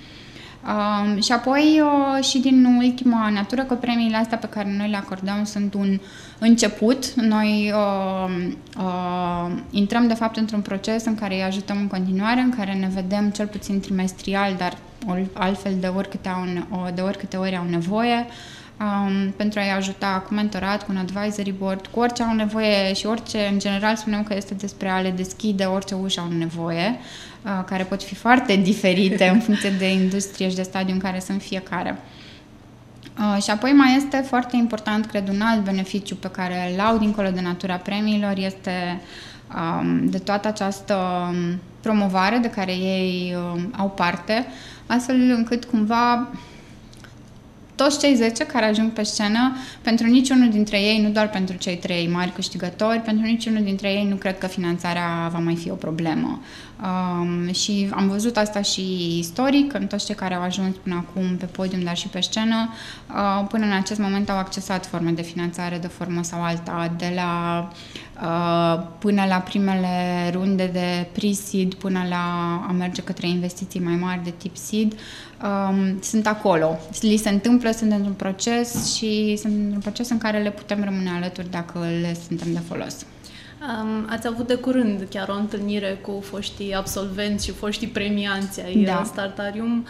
Uh, 0.66 1.24
și 1.24 1.32
apoi 1.32 1.82
uh, 1.84 2.24
și 2.24 2.40
din 2.40 2.66
ultima 2.66 3.30
natură 3.30 3.64
că 3.64 3.74
premiile 3.74 4.18
astea 4.18 4.38
pe 4.38 4.48
care 4.48 4.74
noi 4.78 4.90
le 4.90 4.96
acordăm 4.96 5.44
sunt 5.44 5.74
un 5.74 6.00
început. 6.40 7.14
Noi 7.14 7.74
uh, 7.76 8.48
uh, 8.78 9.52
intrăm 9.72 10.08
de 10.08 10.14
fapt 10.14 10.38
într-un 10.38 10.62
proces 10.62 11.06
în 11.06 11.16
care 11.16 11.36
îi 11.36 11.44
ajutăm 11.44 11.78
în 11.78 11.88
continuare, 11.88 12.40
în 12.40 12.50
care 12.58 12.74
ne 12.74 12.90
vedem 12.94 13.30
cel 13.30 13.48
puțin 13.48 13.80
trimestrial, 13.80 14.56
dar 14.58 14.78
altfel 15.34 15.74
de 15.80 15.88
oricâte, 15.88 16.30
au, 16.30 16.46
de 16.94 17.02
oricâte 17.02 17.38
ori 17.38 17.58
au 17.58 17.66
nevoie, 17.70 18.26
um, 18.80 19.32
pentru 19.36 19.60
a-i 19.60 19.72
ajuta 19.72 20.24
cu 20.28 20.34
mentorat, 20.34 20.84
cu 20.84 20.92
un 20.92 20.98
advisory 20.98 21.52
board, 21.52 21.88
cu 21.88 22.00
orice 22.00 22.24
au 22.24 22.34
nevoie 22.34 22.94
și 22.94 23.06
orice, 23.06 23.50
în 23.52 23.60
general, 23.60 23.96
spunem 23.96 24.24
că 24.24 24.36
este 24.36 24.54
despre 24.54 24.90
a 24.90 25.00
le 25.00 25.12
deschide 25.12 25.64
orice 25.64 25.96
ușă 25.96 26.20
au 26.20 26.38
nevoie, 26.38 27.00
uh, 27.46 27.64
care 27.66 27.84
pot 27.84 28.04
fi 28.04 28.16
foarte 28.16 28.56
diferite 28.70 29.28
în 29.28 29.40
funcție 29.40 29.70
de 29.70 29.92
industrie 29.92 30.50
și 30.50 30.56
de 30.56 30.64
stadiu 30.64 30.94
în 30.94 31.00
care 31.00 31.20
sunt 31.20 31.42
fiecare. 31.42 31.98
Uh, 33.20 33.44
și 33.44 33.50
apoi 33.50 33.72
mai 33.72 33.96
este 33.96 34.18
foarte 34.18 34.56
important, 34.56 35.06
cred, 35.06 35.30
un 35.30 35.42
alt 35.42 35.64
beneficiu 35.64 36.16
pe 36.16 36.28
care 36.28 36.74
îl 36.74 36.80
au 36.80 36.98
dincolo 36.98 37.30
de 37.30 37.42
natura 37.42 37.76
premiilor 37.76 38.34
este 38.38 39.02
um, 39.56 40.06
de 40.06 40.18
toată 40.18 40.48
această 40.48 40.96
um, 41.30 41.60
promovare 41.82 42.38
de 42.38 42.50
care 42.50 42.72
ei 42.72 43.36
um, 43.36 43.74
au 43.78 43.90
parte, 43.90 44.46
astfel 44.88 45.16
încât 45.16 45.66
cumva 45.66 46.30
toți 47.76 48.00
cei 48.00 48.16
10 48.16 48.46
care 48.46 48.66
ajung 48.66 48.92
pe 48.92 49.04
scenă, 49.04 49.56
pentru 49.82 50.08
niciunul 50.08 50.50
dintre 50.50 50.82
ei, 50.82 51.02
nu 51.02 51.10
doar 51.10 51.30
pentru 51.30 51.58
cei 51.58 51.78
trei 51.78 52.08
mari 52.08 52.32
câștigători, 52.32 53.00
pentru 53.00 53.26
niciunul 53.26 53.64
dintre 53.64 53.92
ei 53.92 54.08
nu 54.10 54.16
cred 54.16 54.38
că 54.38 54.48
finanțarea 54.48 55.30
va 55.32 55.40
mai 55.40 55.56
fi 55.56 55.70
o 55.70 55.76
problemă. 55.76 56.42
Um, 56.84 57.52
și 57.52 57.90
am 57.92 58.08
văzut 58.08 58.38
asta 58.38 58.62
și 58.62 59.18
istoric, 59.18 59.74
în 59.74 59.88
toți 59.88 60.06
cei 60.06 60.16
care 60.16 60.34
au 60.34 60.42
ajuns 60.42 60.76
până 60.76 60.96
acum 60.96 61.36
pe 61.38 61.46
podium, 61.46 61.84
dar 61.84 61.98
și 61.98 62.08
pe 62.08 62.20
scenă, 62.20 62.70
uh, 63.10 63.46
până 63.50 63.66
în 63.66 63.72
acest 63.72 64.00
moment 64.00 64.30
au 64.30 64.38
accesat 64.38 64.86
forme 64.86 65.12
de 65.12 65.22
finanțare 65.22 65.78
de 65.78 65.88
formă 65.88 66.24
sau 66.24 66.44
alta, 66.44 66.94
de 66.98 67.12
la 67.16 67.70
uh, 68.22 68.86
până 69.00 69.26
la 69.26 69.38
primele 69.38 70.30
runde 70.34 70.66
de 70.66 71.08
pre-seed, 71.12 71.74
până 71.74 72.06
la 72.10 72.24
a 72.68 72.72
merge 72.72 73.02
către 73.02 73.28
investiții 73.28 73.80
mai 73.80 73.96
mari 73.96 74.24
de 74.24 74.34
tip 74.38 74.56
seed, 74.56 74.94
um, 75.44 76.00
sunt 76.02 76.28
acolo. 76.28 76.80
Li 77.02 77.18
se 77.18 77.30
întâmplă, 77.30 77.72
sunt 77.72 77.92
într-un 77.92 78.14
proces 78.14 78.96
și 78.96 79.38
sunt 79.42 79.54
într-un 79.54 79.82
proces 79.82 80.10
în 80.10 80.18
care 80.18 80.42
le 80.42 80.52
putem 80.52 80.84
rămâne 80.84 81.10
alături 81.10 81.50
dacă 81.50 81.80
le 81.80 82.18
suntem 82.28 82.54
de 82.54 82.60
folos. 82.68 83.06
Um, 83.68 84.06
ați 84.10 84.28
avut 84.28 84.48
de 84.48 84.56
curând 84.56 85.08
chiar 85.10 85.30
o 85.30 85.36
întâlnire 85.36 86.00
cu 86.02 86.22
foștii 86.22 86.74
absolvenți 86.74 87.46
și 87.46 87.52
foștii 87.52 87.88
premianți 87.88 88.62
ai 88.62 88.84
da. 88.84 89.04
Startarium. 89.06 89.86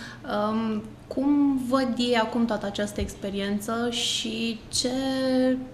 Um, 0.52 0.84
cum 1.08 1.60
văd 1.70 1.88
ei 1.98 2.16
acum 2.16 2.46
toată 2.46 2.66
această 2.66 3.02
experiență 3.02 3.90
și 3.92 4.60
ce, 4.74 4.90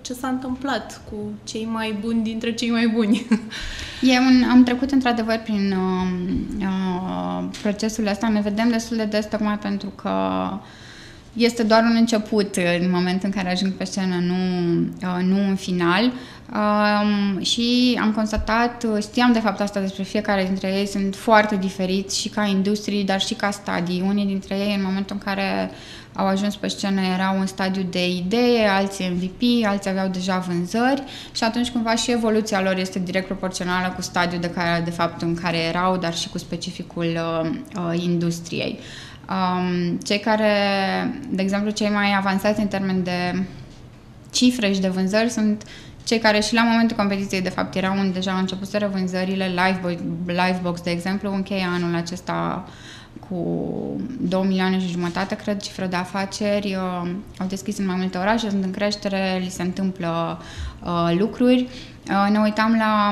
ce 0.02 0.14
s-a 0.14 0.28
întâmplat 0.28 1.02
cu 1.10 1.16
cei 1.44 1.68
mai 1.72 1.98
buni 2.02 2.24
dintre 2.24 2.54
cei 2.54 2.70
mai 2.70 2.88
buni? 2.88 3.28
E 4.14 4.20
un, 4.20 4.50
am 4.50 4.64
trecut 4.64 4.92
într-adevăr 4.92 5.38
prin 5.44 5.72
uh, 5.72 6.08
uh, 6.60 7.44
procesul 7.62 8.08
ăsta, 8.08 8.28
ne 8.28 8.42
vedem 8.42 8.70
destul 8.70 8.98
de 8.98 9.06
des 9.06 9.26
tocmai 9.26 9.58
pentru 9.58 9.90
că 9.90 10.12
este 11.34 11.64
doar 11.64 11.84
un 11.84 11.96
început 11.96 12.56
în 12.82 12.90
momentul 12.92 13.22
în 13.24 13.32
care 13.32 13.52
ajung 13.52 13.72
pe 13.72 13.84
scenă, 13.84 14.16
nu, 14.16 14.36
uh, 15.02 15.24
nu 15.24 15.38
un 15.48 15.56
final. 15.56 16.12
Um, 16.54 17.42
și 17.42 18.00
am 18.02 18.12
constatat, 18.12 18.86
știam 19.02 19.32
de 19.32 19.40
fapt 19.40 19.60
asta 19.60 19.80
despre 19.80 20.04
fiecare 20.04 20.44
dintre 20.44 20.68
ei, 20.68 20.88
sunt 20.88 21.16
foarte 21.16 21.56
diferiți 21.56 22.20
și 22.20 22.30
ca 22.30 22.46
industrie, 22.46 23.04
dar 23.04 23.22
și 23.22 23.34
ca 23.34 23.52
stadii. 23.52 24.04
Unii 24.08 24.26
dintre 24.26 24.56
ei, 24.56 24.76
în 24.76 24.84
momentul 24.84 25.16
în 25.16 25.22
care 25.26 25.72
au 26.14 26.26
ajuns 26.26 26.56
pe 26.56 26.68
scenă, 26.68 27.02
erau 27.02 27.40
în 27.40 27.48
stadiu 27.48 27.82
de 27.90 28.10
idee, 28.10 28.68
alții 28.68 29.12
MVP, 29.16 29.66
alții 29.66 29.90
aveau 29.90 30.08
deja 30.08 30.38
vânzări 30.38 31.04
și 31.32 31.44
atunci 31.44 31.70
cumva 31.70 31.96
și 31.96 32.12
evoluția 32.12 32.62
lor 32.62 32.78
este 32.78 33.00
direct 33.00 33.26
proporțională 33.26 33.94
cu 33.96 34.02
stadiul 34.02 34.42
de, 34.42 34.50
care, 34.50 34.82
de 34.84 34.92
fapt 34.92 35.22
în 35.22 35.36
care 35.36 35.58
erau, 35.58 35.98
dar 35.98 36.16
și 36.16 36.30
cu 36.30 36.38
specificul 36.38 37.18
uh, 37.44 37.50
uh, 37.76 38.04
industriei. 38.04 38.80
Um, 39.30 39.98
cei 39.98 40.20
care, 40.20 40.54
de 41.30 41.42
exemplu, 41.42 41.70
cei 41.70 41.90
mai 41.90 42.16
avansați 42.18 42.60
în 42.60 42.68
termen 42.68 43.04
de 43.04 43.44
cifre 44.32 44.72
și 44.74 44.80
de 44.80 44.88
vânzări 44.88 45.30
sunt 45.30 45.64
cei 46.04 46.20
care 46.20 46.40
și 46.40 46.54
la 46.54 46.64
momentul 46.64 46.98
competiției, 46.98 47.42
de 47.42 47.50
fapt, 47.50 47.76
erau 47.76 48.00
în, 48.00 48.12
deja 48.12 48.38
început 48.38 48.68
să 48.68 48.90
vânzările, 48.94 49.48
Livebox, 49.48 50.02
Livebox, 50.26 50.82
de 50.82 50.90
exemplu, 50.90 51.34
încheie 51.34 51.68
anul 51.74 51.96
acesta 51.96 52.68
cu 53.30 53.36
2 54.20 54.44
milioane 54.48 54.80
și 54.80 54.88
jumătate, 54.88 55.36
cred, 55.36 55.62
cifră 55.62 55.86
de 55.86 55.96
afaceri, 55.96 56.76
uh, 56.76 57.10
au 57.38 57.48
deschis 57.48 57.78
în 57.78 57.86
mai 57.86 57.96
multe 57.96 58.18
orașe, 58.18 58.50
sunt 58.50 58.64
în 58.64 58.72
creștere, 58.72 59.40
li 59.44 59.50
se 59.50 59.62
întâmplă 59.62 60.42
uh, 60.84 61.16
lucruri. 61.18 61.68
Uh, 62.10 62.28
ne 62.32 62.40
uitam 62.40 62.76
la 62.78 63.12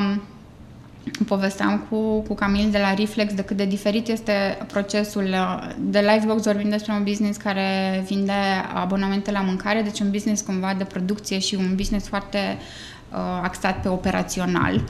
povesteam 1.27 1.85
cu, 1.89 2.21
cu 2.21 2.33
Camil 2.33 2.71
de 2.71 2.77
la 2.77 2.93
Reflex 2.93 3.33
de 3.33 3.41
cât 3.41 3.57
de 3.57 3.65
diferit 3.65 4.07
este 4.07 4.57
procesul 4.67 5.23
uh, 5.23 5.69
de 5.79 5.99
Livebox, 5.99 6.43
vorbim 6.43 6.69
despre 6.69 6.93
un 6.93 7.03
business 7.03 7.37
care 7.37 8.03
vinde 8.07 8.31
abonamente 8.73 9.31
la 9.31 9.41
mâncare, 9.41 9.81
deci 9.81 9.99
un 9.99 10.11
business 10.11 10.41
cumva 10.41 10.73
de 10.77 10.83
producție 10.83 11.39
și 11.39 11.55
un 11.55 11.75
business 11.75 12.07
foarte 12.07 12.57
uh, 13.11 13.17
axat 13.43 13.81
pe 13.81 13.87
operațional. 13.87 14.83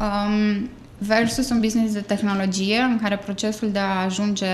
Um, 0.00 0.70
versus 1.02 1.50
un 1.50 1.60
business 1.60 1.92
de 1.92 2.00
tehnologie 2.00 2.78
în 2.78 2.98
care 3.02 3.16
procesul 3.16 3.70
de 3.70 3.78
a 3.78 4.04
ajunge 4.04 4.46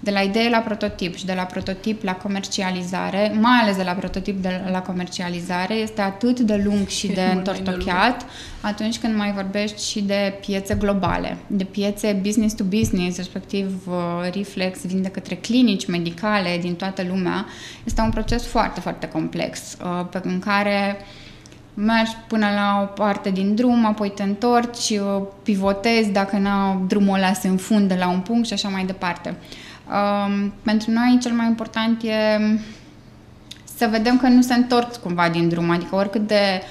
de 0.00 0.10
la 0.10 0.20
idee 0.20 0.48
la 0.48 0.58
prototip 0.58 1.16
și 1.16 1.26
de 1.26 1.32
la 1.32 1.42
prototip 1.42 2.02
la 2.02 2.14
comercializare, 2.14 3.32
mai 3.40 3.58
ales 3.62 3.76
de 3.76 3.82
la 3.82 3.92
prototip 3.92 4.42
de 4.42 4.60
la 4.70 4.82
comercializare, 4.82 5.74
este 5.74 6.00
atât 6.00 6.40
de 6.40 6.60
lung 6.64 6.88
și 6.88 7.06
de 7.18 7.22
întortocheat 7.34 8.24
atunci 8.60 8.98
când 8.98 9.16
mai 9.16 9.32
vorbești 9.32 9.90
și 9.90 10.00
de 10.00 10.38
piețe 10.40 10.74
globale, 10.74 11.36
de 11.46 11.64
piețe 11.64 12.20
business 12.22 12.54
to 12.54 12.64
business, 12.64 13.16
respectiv 13.16 13.86
uh, 13.86 14.30
Reflex 14.32 14.86
vinde 14.86 15.08
către 15.08 15.34
clinici 15.34 15.86
medicale 15.86 16.58
din 16.60 16.74
toată 16.74 17.04
lumea. 17.08 17.46
Este 17.84 18.00
un 18.00 18.10
proces 18.10 18.46
foarte, 18.46 18.80
foarte 18.80 19.08
complex, 19.08 19.76
uh, 19.82 20.06
pe 20.10 20.20
în 20.22 20.38
care 20.38 20.96
mergi 21.84 22.16
până 22.28 22.46
la 22.54 22.80
o 22.82 22.84
parte 22.84 23.30
din 23.30 23.54
drum, 23.54 23.84
apoi 23.84 24.10
te 24.10 24.22
întorci, 24.22 24.90
uh, 24.90 25.22
pivotezi 25.42 26.10
dacă 26.10 26.36
n 26.36 26.46
drumul 26.86 27.16
ăla 27.16 27.32
se 27.32 27.48
înfunde 27.48 27.94
la 27.94 28.08
un 28.08 28.20
punct 28.20 28.46
și 28.46 28.52
așa 28.52 28.68
mai 28.68 28.84
departe. 28.84 29.36
Um, 29.86 30.52
pentru 30.62 30.90
noi 30.90 31.18
cel 31.20 31.32
mai 31.32 31.46
important 31.46 32.02
e 32.02 32.40
să 33.76 33.88
vedem 33.90 34.18
că 34.18 34.28
nu 34.28 34.42
se 34.42 34.54
întorc 34.54 34.96
cumva 34.96 35.28
din 35.28 35.48
drum, 35.48 35.70
adică 35.70 35.94
oricât 35.94 36.26
de 36.26 36.62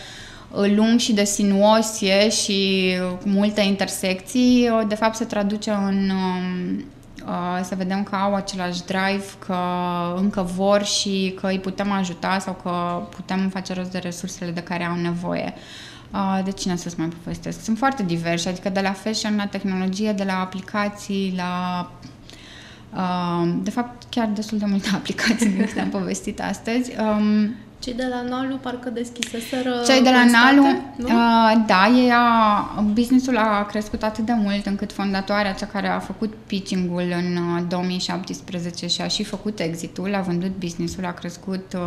uh, 0.51 0.73
lung 0.75 0.99
și 0.99 1.13
de 1.13 1.23
sinuos 1.23 2.01
e 2.01 2.29
și 2.29 2.91
cu 3.21 3.29
multe 3.29 3.61
intersecții, 3.61 4.69
uh, 4.69 4.87
de 4.87 4.95
fapt 4.95 5.15
se 5.15 5.25
traduce 5.25 5.71
în 5.71 6.09
um, 6.09 6.85
Uh, 6.96 6.96
să 7.63 7.75
vedem 7.75 8.03
că 8.03 8.15
au 8.15 8.35
același 8.35 8.85
drive, 8.85 9.25
că 9.39 9.57
încă 10.15 10.41
vor 10.41 10.83
și 10.83 11.33
că 11.39 11.47
îi 11.47 11.59
putem 11.59 11.91
ajuta 11.91 12.39
sau 12.39 12.53
că 12.53 13.01
putem 13.15 13.49
face 13.49 13.73
rost 13.73 13.91
de 13.91 13.97
resursele 13.97 14.51
de 14.51 14.61
care 14.61 14.83
au 14.83 14.95
nevoie. 14.95 15.53
Uh, 16.13 16.39
de 16.43 16.51
cine 16.51 16.75
să-ți 16.75 16.99
mai 16.99 17.07
povestesc? 17.07 17.63
Sunt 17.63 17.77
foarte 17.77 18.03
diversi, 18.03 18.47
adică 18.47 18.69
de 18.69 18.79
la 18.79 18.91
fashion 18.91 19.35
la 19.35 19.45
tehnologie, 19.45 20.11
de 20.11 20.23
la 20.23 20.39
aplicații 20.39 21.33
la 21.35 21.91
Uh, 22.93 23.53
de 23.63 23.69
fapt, 23.69 24.03
chiar 24.09 24.29
destul 24.33 24.57
de 24.57 24.65
multe 24.65 24.89
aplicații 24.99 25.49
din 25.49 25.65
câte 25.65 25.79
am 25.79 25.89
povestit 25.89 26.41
astăzi. 26.41 26.91
Um, 27.87 27.93
cei 27.93 28.05
de 28.05 28.07
la 28.09 28.21
Nalu 28.21 28.55
parcă 28.55 28.89
deschiseseră 28.89 29.81
Cei 29.85 30.01
de 30.01 30.09
la 30.09 30.25
Nalu, 30.25 30.65
uh, 30.97 31.63
da, 31.65 31.87
ei 31.95 32.11
a, 32.13 32.83
businessul 32.93 33.37
a 33.37 33.65
crescut 33.65 34.03
atât 34.03 34.25
de 34.25 34.33
mult 34.35 34.65
încât 34.65 34.91
fondatoarea, 34.91 35.51
cea 35.51 35.65
care 35.65 35.87
a 35.87 35.99
făcut 35.99 36.33
pitching-ul 36.47 37.13
în 37.15 37.37
uh, 37.55 37.63
2017 37.67 38.87
și 38.87 39.01
a 39.01 39.07
și 39.07 39.23
făcut 39.23 39.59
exitul, 39.59 40.15
a 40.15 40.19
vândut 40.19 40.51
businessul, 40.59 41.05
a 41.05 41.11
crescut 41.11 41.73
uh, 41.75 41.81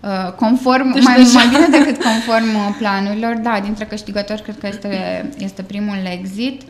uh, 0.00 0.32
conform, 0.32 0.92
deci 0.92 1.04
mai, 1.04 1.16
deja... 1.16 1.38
mai 1.38 1.48
bine 1.48 1.78
decât 1.78 2.02
conform 2.02 2.54
uh, 2.54 2.74
planurilor. 2.78 3.34
Da, 3.34 3.60
dintre 3.62 3.84
câștigători 3.84 4.42
cred 4.42 4.58
că 4.58 4.66
este, 4.66 5.30
este 5.38 5.62
primul 5.62 5.98
exit. 6.12 6.62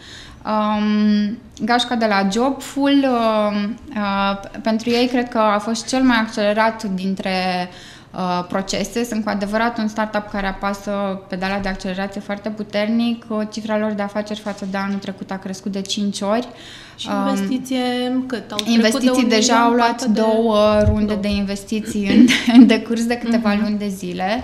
Um, 0.46 1.38
gașca 1.64 1.94
de 1.94 2.06
la 2.06 2.28
Jobful, 2.32 3.04
uh, 3.10 3.68
uh, 3.96 4.60
pentru 4.62 4.90
ei 4.90 5.06
cred 5.06 5.28
că 5.28 5.38
a 5.38 5.58
fost 5.58 5.86
cel 5.88 6.02
mai 6.02 6.16
accelerat 6.16 6.82
dintre 6.82 7.68
uh, 7.68 7.91
Uh, 8.16 8.44
procese. 8.48 9.04
Sunt 9.04 9.24
cu 9.24 9.28
adevărat 9.28 9.78
un 9.78 9.88
startup 9.88 10.30
care 10.30 10.46
apasă 10.46 10.90
pedala 11.28 11.58
de 11.58 11.68
accelerație 11.68 12.20
foarte 12.20 12.48
puternic. 12.48 13.26
Cifra 13.50 13.78
lor 13.78 13.92
de 13.92 14.02
afaceri 14.02 14.40
față 14.40 14.66
de 14.70 14.76
anul 14.76 14.98
trecut 14.98 15.30
a 15.30 15.36
crescut 15.36 15.72
de 15.72 15.80
5 15.80 16.20
ori. 16.20 16.48
Și 16.96 17.08
investiție 17.28 17.78
um, 18.14 18.26
cât? 18.26 18.50
Au 18.50 18.58
investiții 18.66 19.22
de 19.22 19.34
deja 19.34 19.64
au 19.64 19.72
luat 19.72 20.04
de... 20.04 20.20
două 20.20 20.82
runde 20.82 21.04
două. 21.04 21.20
de 21.20 21.28
investiții 21.28 22.08
în, 22.16 22.26
în 22.56 22.66
decurs 22.66 23.06
de 23.06 23.14
câteva 23.14 23.56
uh-huh. 23.56 23.60
luni 23.60 23.78
de 23.78 23.88
zile 23.88 24.42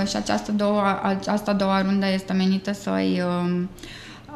uh, 0.00 0.08
și 0.08 0.16
această 0.16 0.52
două, 0.52 0.82
această 1.02 1.50
a 1.50 1.54
doua 1.54 1.82
rundă 1.82 2.06
este 2.12 2.32
menită 2.32 2.72
să-i 2.72 3.22
uh, 3.26 3.62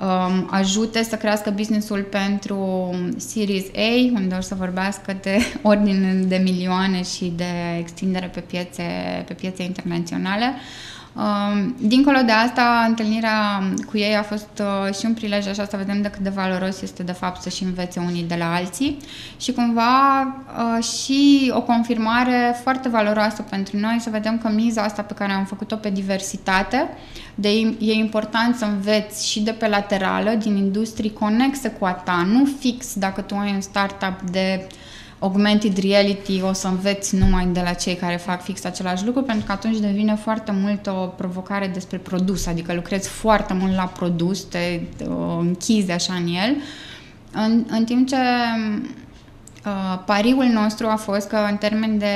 um, 0.00 0.48
ajute 0.50 1.02
să 1.02 1.16
crească 1.16 1.50
businessul 1.50 2.02
pentru 2.02 2.90
Series 3.16 3.64
A, 3.74 4.12
unde 4.14 4.35
o 4.38 4.40
să 4.40 4.54
vorbească 4.54 5.16
de 5.22 5.38
ordine 5.62 6.12
de 6.12 6.37
milioane 6.37 7.02
și 7.02 7.32
de 7.37 7.78
extindere 7.78 8.26
pe 8.26 8.40
piețe, 8.40 8.82
pe 9.26 9.35
piețe 9.35 9.62
internaționale. 9.62 10.44
Um, 10.46 10.54
dincolo 11.79 12.18
de 12.26 12.33
asta, 12.33 12.85
întâlnirea 12.88 13.62
cu 13.87 13.98
ei 13.98 14.16
a 14.16 14.22
fost 14.22 14.48
uh, 14.61 14.94
și 14.94 15.07
un 15.07 15.14
prilej 15.14 15.46
așa 15.46 15.64
să 15.64 15.76
vedem 15.76 16.02
de 16.02 16.09
cât 16.09 16.20
de 16.20 16.29
valoros 16.29 16.83
este 16.83 17.02
de 17.02 17.12
fapt 17.12 17.42
să-și 17.42 17.64
învețe 17.64 18.00
unii 18.00 18.22
de 18.22 18.35
la 18.38 18.55
alții. 18.55 18.96
Și 19.40 19.52
cumva 19.52 20.22
uh, 20.22 20.85
și 20.85 21.52
o 21.55 21.62
confirmare 21.62 22.57
foarte 22.62 22.88
valoroasă 22.88 23.42
pentru 23.42 23.76
noi 23.76 23.96
să 24.00 24.11
vedem 24.11 24.38
că 24.38 24.48
miza 24.48 24.83
asta 24.83 25.02
pe 25.02 25.14
care 25.14 25.33
am 25.33 25.44
făcut-o 25.44 25.76
pe 25.76 25.90
diversitate, 25.90 26.88
de 27.35 27.48
e 27.79 27.92
important 27.92 28.57
să 28.57 28.64
înveți 28.64 29.31
și 29.31 29.40
de 29.40 29.52
pe 29.52 29.68
laterală, 29.68 30.31
din 30.31 30.57
industrii 30.57 31.12
conexe 31.12 31.68
cu 31.68 31.85
a 31.85 31.92
ta, 31.92 32.26
nu 32.33 32.44
fix 32.59 32.94
dacă 32.94 33.20
tu 33.20 33.35
ai 33.35 33.52
un 33.55 33.61
startup 33.61 34.20
de 34.31 34.66
augmented 35.18 35.79
reality 35.79 36.42
o 36.42 36.52
să 36.52 36.66
înveți 36.66 37.16
numai 37.16 37.46
de 37.46 37.61
la 37.61 37.72
cei 37.72 37.94
care 37.94 38.16
fac 38.16 38.42
fix 38.42 38.64
același 38.64 39.05
lucru, 39.05 39.22
pentru 39.22 39.46
că 39.46 39.52
atunci 39.52 39.79
devine 39.79 40.14
foarte 40.14 40.52
mult 40.52 40.87
o 40.87 41.07
provocare 41.07 41.66
despre 41.66 41.96
produs, 41.96 42.46
adică 42.46 42.74
lucrezi 42.74 43.09
foarte 43.09 43.55
mult 43.55 43.74
la 43.74 43.85
produs, 43.85 44.42
te 44.42 44.81
uh, 45.00 45.37
închizi 45.40 45.90
așa 45.90 46.14
în 46.14 46.26
el, 46.26 46.57
în, 47.33 47.64
în 47.68 47.85
timp 47.85 48.09
ce 48.09 48.16
Uh, 48.16 49.05
pariul 50.05 50.44
nostru 50.44 50.87
a 50.87 50.96
fost 50.96 51.29
că 51.29 51.37
în 51.50 51.57
termen 51.57 51.98
de 51.98 52.07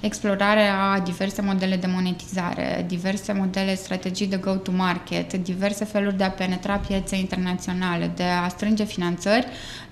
explorare 0.00 0.68
a 0.68 1.00
diverse 1.00 1.42
modele 1.42 1.76
de 1.76 1.86
monetizare, 1.86 2.84
diverse 2.88 3.32
modele 3.32 3.74
strategii 3.74 4.26
de 4.26 4.36
go-to-market, 4.36 5.32
diverse 5.32 5.84
feluri 5.84 6.16
de 6.16 6.24
a 6.24 6.30
penetra 6.30 6.76
piețe 6.76 7.16
internaționale, 7.16 8.10
de 8.16 8.22
a 8.22 8.48
strânge 8.48 8.84
finanțări, 8.84 9.46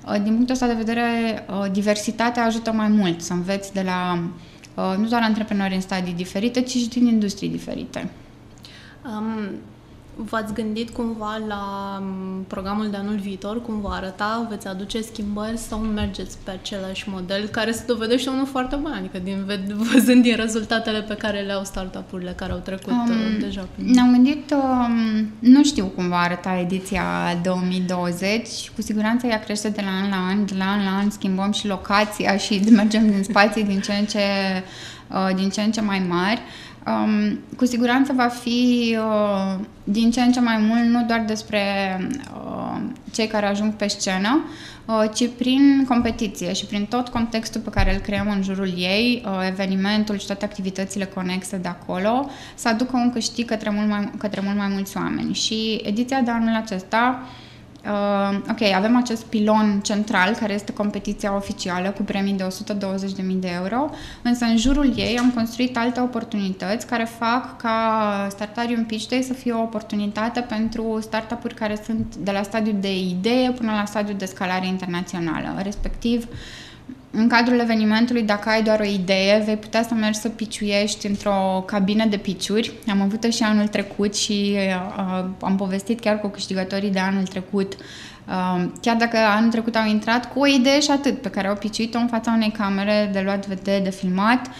uh, 0.06 0.22
din 0.22 0.34
punctul 0.34 0.54
ăsta 0.54 0.66
de 0.66 0.72
vedere, 0.72 1.02
uh, 1.48 1.70
diversitatea 1.72 2.44
ajută 2.44 2.72
mai 2.72 2.88
mult 2.88 3.22
să 3.22 3.32
înveți 3.32 3.72
de 3.72 3.82
la 3.82 4.18
nu 4.96 5.08
doar 5.08 5.22
antreprenori 5.22 5.74
în 5.74 5.80
stadii 5.80 6.12
diferite, 6.12 6.60
ci 6.60 6.70
și 6.70 6.88
din 6.88 7.06
industrii 7.06 7.48
diferite. 7.48 8.10
Um, 9.04 9.48
V-ați 10.18 10.54
gândit 10.54 10.90
cumva 10.90 11.40
la 11.48 11.62
mm, 12.00 12.44
programul 12.46 12.90
de 12.90 12.96
anul 12.96 13.16
viitor, 13.16 13.62
cum 13.62 13.80
va 13.80 13.90
arăta? 13.90 14.46
Veți 14.50 14.66
aduce 14.66 15.00
schimbări 15.00 15.56
sau 15.56 15.78
mergeți 15.78 16.36
pe 16.44 16.50
același 16.50 17.08
model 17.08 17.46
care 17.46 17.72
se 17.72 17.82
dovedește 17.86 18.30
unul 18.30 18.46
foarte 18.46 18.76
bun, 18.76 18.92
adică 18.98 19.18
din, 19.18 19.44
văzând 19.92 20.22
din 20.22 20.36
rezultatele 20.36 21.02
pe 21.02 21.14
care 21.14 21.40
le 21.40 21.52
au 21.52 21.64
startup-urile 21.64 22.32
care 22.36 22.52
au 22.52 22.58
trecut 22.58 22.92
um, 22.92 23.10
uh, 23.10 23.40
deja? 23.40 23.68
Ne-am 23.74 24.12
gândit, 24.12 24.50
um, 24.50 25.30
nu 25.38 25.64
știu 25.64 25.84
cum 25.84 26.08
va 26.08 26.18
arăta 26.18 26.58
ediția 26.58 27.04
2020, 27.42 28.70
cu 28.74 28.82
siguranță 28.82 29.26
ea 29.26 29.40
crește 29.40 29.68
de 29.68 29.82
la 29.84 29.90
an 29.90 30.08
la 30.10 30.26
an, 30.28 30.46
de 30.46 30.54
la 30.58 30.64
an 30.64 30.84
la 30.84 30.96
an 30.96 31.10
schimbăm 31.10 31.52
și 31.52 31.66
locația 31.66 32.36
și 32.36 32.62
mergem 32.70 33.10
din 33.10 33.22
spații 33.22 33.64
din 33.64 33.80
ce 33.80 33.92
în 33.92 34.04
ce, 34.04 34.18
uh, 35.10 35.34
din 35.34 35.48
ce, 35.50 35.60
în 35.60 35.70
ce 35.70 35.80
mai 35.80 36.06
mari. 36.08 36.40
Uh, 36.40 36.66
Um, 36.86 37.38
cu 37.56 37.64
siguranță 37.64 38.12
va 38.12 38.26
fi 38.26 38.96
uh, 38.98 39.64
din 39.84 40.10
ce 40.10 40.20
în 40.20 40.32
ce 40.32 40.40
mai 40.40 40.56
mult 40.58 40.82
nu 40.82 41.04
doar 41.06 41.24
despre 41.26 41.60
uh, 42.34 42.80
cei 43.12 43.26
care 43.26 43.46
ajung 43.46 43.72
pe 43.72 43.86
scenă, 43.86 44.44
uh, 44.84 45.04
ci 45.14 45.28
prin 45.38 45.84
competiție 45.88 46.52
și 46.52 46.66
prin 46.66 46.84
tot 46.84 47.08
contextul 47.08 47.60
pe 47.60 47.70
care 47.70 47.94
îl 47.94 48.00
creăm 48.00 48.28
în 48.28 48.42
jurul 48.42 48.72
ei, 48.76 49.22
uh, 49.24 49.46
evenimentul 49.48 50.18
și 50.18 50.26
toate 50.26 50.44
activitățile 50.44 51.04
conexe 51.04 51.56
de 51.56 51.68
acolo, 51.68 52.30
să 52.54 52.68
aducă 52.68 52.96
un 52.96 53.12
câștig 53.12 53.46
către 53.46 53.70
mult 53.70 53.88
mai, 53.88 54.10
către 54.18 54.40
mult 54.44 54.56
mai 54.56 54.68
mulți 54.68 54.96
oameni. 54.96 55.34
Și 55.34 55.80
ediția 55.82 56.20
de 56.20 56.30
anul 56.30 56.54
acesta 56.54 57.22
uh, 57.22 57.45
Uh, 57.86 58.38
ok, 58.50 58.62
avem 58.74 58.96
acest 58.96 59.24
pilon 59.24 59.80
central, 59.82 60.34
care 60.34 60.52
este 60.52 60.72
competiția 60.72 61.36
oficială 61.36 61.90
cu 61.90 62.02
premii 62.02 62.32
de 62.32 62.46
120.000 62.46 63.34
de 63.38 63.50
euro, 63.62 63.90
însă 64.22 64.44
în 64.44 64.56
jurul 64.56 64.92
ei 64.96 65.18
am 65.18 65.30
construit 65.30 65.76
alte 65.76 66.00
oportunități 66.00 66.86
care 66.86 67.04
fac 67.18 67.56
ca 67.56 68.26
Startarium 68.30 68.84
Pitch 68.84 69.08
Day 69.08 69.22
să 69.22 69.32
fie 69.32 69.52
o 69.52 69.62
oportunitate 69.62 70.40
pentru 70.40 70.98
startup-uri 71.00 71.54
care 71.54 71.80
sunt 71.84 72.16
de 72.16 72.30
la 72.30 72.42
stadiul 72.42 72.76
de 72.80 72.98
idee 72.98 73.50
până 73.50 73.72
la 73.72 73.84
stadiul 73.84 74.18
de 74.18 74.24
scalare 74.24 74.66
internațională, 74.66 75.60
respectiv 75.62 76.26
uh, 76.30 76.65
în 77.10 77.28
cadrul 77.28 77.58
evenimentului, 77.58 78.22
dacă 78.22 78.48
ai 78.48 78.62
doar 78.62 78.80
o 78.80 78.84
idee, 78.84 79.42
vei 79.44 79.56
putea 79.56 79.82
să 79.82 79.94
mergi 79.94 80.18
să 80.18 80.28
piciuiești 80.28 81.06
într-o 81.06 81.64
cabină 81.66 82.04
de 82.04 82.16
piciuri. 82.16 82.72
Am 82.90 83.00
avut-o 83.00 83.30
și 83.30 83.42
anul 83.42 83.66
trecut 83.66 84.16
și 84.16 84.56
uh, 84.56 85.24
am 85.40 85.56
povestit 85.56 86.00
chiar 86.00 86.20
cu 86.20 86.28
câștigătorii 86.28 86.90
de 86.90 86.98
anul 86.98 87.26
trecut. 87.26 87.76
Uh, 88.28 88.64
chiar 88.80 88.96
dacă 88.96 89.16
anul 89.16 89.50
trecut 89.50 89.76
au 89.76 89.86
intrat 89.86 90.32
cu 90.32 90.40
o 90.40 90.46
idee 90.46 90.80
și 90.80 90.90
atât, 90.90 91.20
pe 91.22 91.30
care 91.30 91.48
au 91.48 91.54
piciuit-o 91.54 91.98
în 91.98 92.06
fața 92.06 92.32
unei 92.32 92.50
camere 92.50 93.10
de 93.12 93.20
luat 93.24 93.46
vedere, 93.46 93.84
de 93.84 93.90
filmat, 93.90 94.50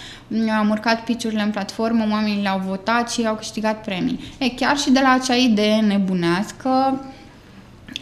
am 0.59 0.69
urcat 0.69 1.05
piciurile 1.05 1.43
în 1.43 1.51
platformă, 1.51 2.07
oamenii 2.11 2.43
le-au 2.43 2.63
votat 2.67 3.11
și 3.11 3.27
au 3.27 3.35
câștigat 3.35 3.85
premii. 3.85 4.21
E, 4.39 4.49
chiar 4.49 4.77
și 4.77 4.91
de 4.91 5.01
la 5.03 5.13
acea 5.13 5.35
idee 5.35 5.81
nebunească, 5.81 7.01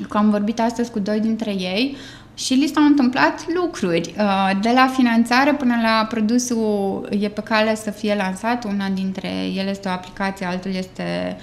că 0.08 0.16
am 0.16 0.30
vorbit 0.30 0.60
astăzi 0.60 0.90
cu 0.90 0.98
doi 0.98 1.20
dintre 1.20 1.50
ei, 1.50 1.96
și 2.34 2.54
li 2.54 2.70
s-au 2.74 2.84
întâmplat 2.84 3.44
lucruri. 3.54 4.14
Uh, 4.18 4.50
de 4.60 4.70
la 4.74 4.86
finanțare 4.86 5.52
până 5.52 5.74
la 5.82 6.06
produsul 6.08 7.08
e 7.20 7.28
pe 7.28 7.40
cale 7.40 7.74
să 7.74 7.90
fie 7.90 8.14
lansat. 8.14 8.64
Una 8.64 8.88
dintre 8.88 9.28
ele 9.54 9.70
este 9.70 9.88
o 9.88 9.90
aplicație, 9.90 10.46
altul 10.46 10.74
este 10.74 11.36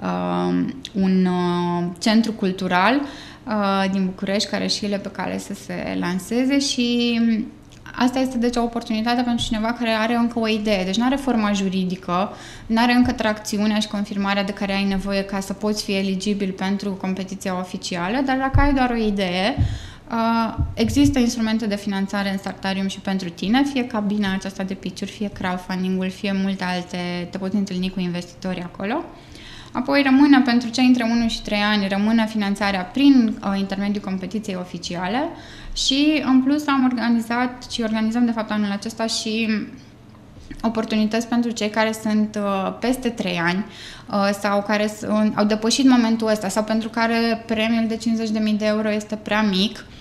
uh, 0.00 0.64
un 0.92 1.26
uh, 1.26 1.84
centru 1.98 2.32
cultural 2.32 3.00
din 3.90 4.04
București 4.04 4.50
care 4.50 4.66
și 4.66 4.84
ele 4.84 4.98
pe 4.98 5.08
cale 5.08 5.38
să 5.38 5.54
se 5.54 5.96
lanseze 6.00 6.58
și 6.58 7.20
Asta 8.00 8.18
este 8.18 8.38
deci 8.38 8.56
o 8.56 8.62
oportunitate 8.62 9.22
pentru 9.22 9.44
cineva 9.44 9.72
care 9.72 9.90
are 9.90 10.14
încă 10.14 10.38
o 10.38 10.48
idee. 10.48 10.84
Deci 10.84 10.96
nu 10.96 11.04
are 11.04 11.16
forma 11.16 11.52
juridică, 11.52 12.32
nu 12.66 12.80
are 12.80 12.92
încă 12.92 13.12
tracțiunea 13.12 13.78
și 13.78 13.88
confirmarea 13.88 14.44
de 14.44 14.52
care 14.52 14.72
ai 14.72 14.84
nevoie 14.84 15.22
ca 15.22 15.40
să 15.40 15.52
poți 15.52 15.84
fi 15.84 15.92
eligibil 15.92 16.52
pentru 16.52 16.90
competiția 16.90 17.58
oficială, 17.58 18.20
dar 18.24 18.36
dacă 18.36 18.60
ai 18.60 18.74
doar 18.74 18.90
o 18.90 18.96
idee, 18.96 19.56
Uh, 19.56 19.64
există 20.74 21.18
instrumente 21.18 21.66
de 21.66 21.76
finanțare 21.76 22.30
în 22.30 22.38
Startarium 22.38 22.86
și 22.86 23.00
pentru 23.00 23.28
tine, 23.28 23.62
fie 23.62 23.86
cabina 23.86 24.32
aceasta 24.32 24.62
de 24.62 24.74
pitch 24.74 25.04
fie 25.04 25.28
crowdfunding-ul, 25.28 26.10
fie 26.10 26.32
multe 26.32 26.64
alte, 26.64 27.28
te 27.30 27.38
poți 27.38 27.56
întâlni 27.56 27.90
cu 27.90 28.00
investitori 28.00 28.62
acolo. 28.62 29.04
Apoi 29.72 30.02
rămâne 30.02 30.40
pentru 30.40 30.68
cei 30.68 30.86
între 30.86 31.02
1 31.02 31.28
și 31.28 31.42
3 31.42 31.58
ani, 31.58 31.88
rămâne 31.88 32.26
finanțarea 32.26 32.82
prin 32.82 33.38
uh, 33.44 33.58
intermediul 33.58 34.04
competiției 34.04 34.56
oficiale 34.56 35.28
și 35.72 36.22
în 36.24 36.42
plus 36.42 36.66
am 36.66 36.84
organizat 36.84 37.70
și 37.70 37.82
organizăm 37.82 38.24
de 38.24 38.30
fapt 38.30 38.50
anul 38.50 38.70
acesta 38.70 39.06
și 39.06 39.48
oportunități 40.62 41.28
pentru 41.28 41.50
cei 41.50 41.70
care 41.70 41.92
sunt 42.02 42.38
uh, 42.40 42.76
peste 42.80 43.08
3 43.08 43.38
ani 43.38 43.64
uh, 44.10 44.30
sau 44.40 44.62
care 44.62 44.86
sunt, 44.98 45.36
au 45.36 45.44
depășit 45.44 45.88
momentul 45.88 46.28
ăsta 46.28 46.48
sau 46.48 46.64
pentru 46.64 46.88
care 46.88 47.44
premiul 47.46 47.86
de 47.86 47.98
50.000 48.52 48.56
de 48.56 48.66
euro 48.66 48.92
este 48.92 49.16
prea 49.16 49.42
mic 49.42 49.78
Uh, 49.78 49.97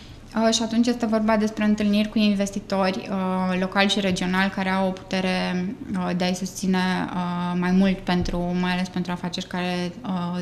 și 0.51 0.61
atunci 0.63 0.87
este 0.87 1.05
vorba 1.05 1.37
despre 1.37 1.63
întâlniri 1.63 2.09
cu 2.09 2.17
investitori 2.17 3.09
uh, 3.09 3.59
locali 3.59 3.89
și 3.89 3.99
regionali 3.99 4.49
care 4.49 4.69
au 4.69 4.87
o 4.87 4.91
putere 4.91 5.65
uh, 5.93 6.09
de 6.17 6.23
a-i 6.23 6.35
susține 6.35 6.77
uh, 7.13 7.57
mai 7.59 7.71
mult 7.71 7.97
pentru, 7.97 8.55
mai 8.61 8.71
ales 8.71 8.87
pentru 8.87 9.11
afaceri 9.11 9.47
care 9.47 9.91
uh, 10.03 10.41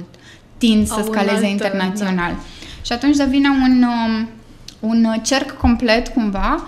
tind 0.58 0.88
să 0.88 1.02
scaleze 1.06 1.36
alt, 1.36 1.46
internațional. 1.46 2.32
Da. 2.32 2.40
Și 2.82 2.92
atunci 2.92 3.16
devine 3.16 3.50
un, 3.50 3.84
um, 3.84 4.30
un 4.80 5.20
cerc 5.24 5.52
complet 5.52 6.08
cumva 6.08 6.56
Um, 6.56 6.64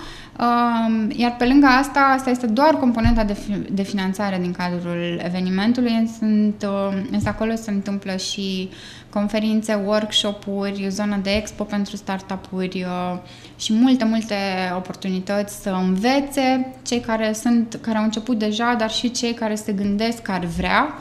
iar 1.16 1.36
pe 1.38 1.46
lângă 1.46 1.66
asta, 1.66 2.00
asta 2.00 2.30
este 2.30 2.46
doar 2.46 2.74
componenta 2.76 3.24
de, 3.24 3.34
fi, 3.34 3.52
de 3.72 3.82
finanțare 3.82 4.38
din 4.42 4.52
cadrul 4.52 5.22
evenimentului, 5.24 6.10
sunt, 6.18 6.66
uh, 6.68 6.98
însă 7.12 7.30
acolo 7.30 7.56
se 7.56 7.72
întâmplă 7.72 8.16
și 8.16 8.70
conferințe, 9.10 9.74
workshop-uri, 9.86 10.88
zona 10.90 11.16
de 11.16 11.30
expo 11.30 11.64
pentru 11.64 11.96
startup-uri 11.96 12.84
uh, 12.84 13.18
și 13.58 13.74
multe, 13.74 14.06
multe 14.06 14.36
oportunități 14.76 15.62
să 15.62 15.70
învețe 15.70 16.74
cei 16.86 17.00
care, 17.00 17.34
sunt, 17.34 17.80
care 17.82 17.98
au 17.98 18.04
început 18.04 18.40
deja, 18.40 18.76
dar 18.78 18.90
și 18.90 19.12
cei 19.12 19.34
care 19.34 19.56
se 19.56 19.72
gândesc 19.72 20.22
că 20.22 20.32
ar 20.32 20.46
vrea 20.46 20.94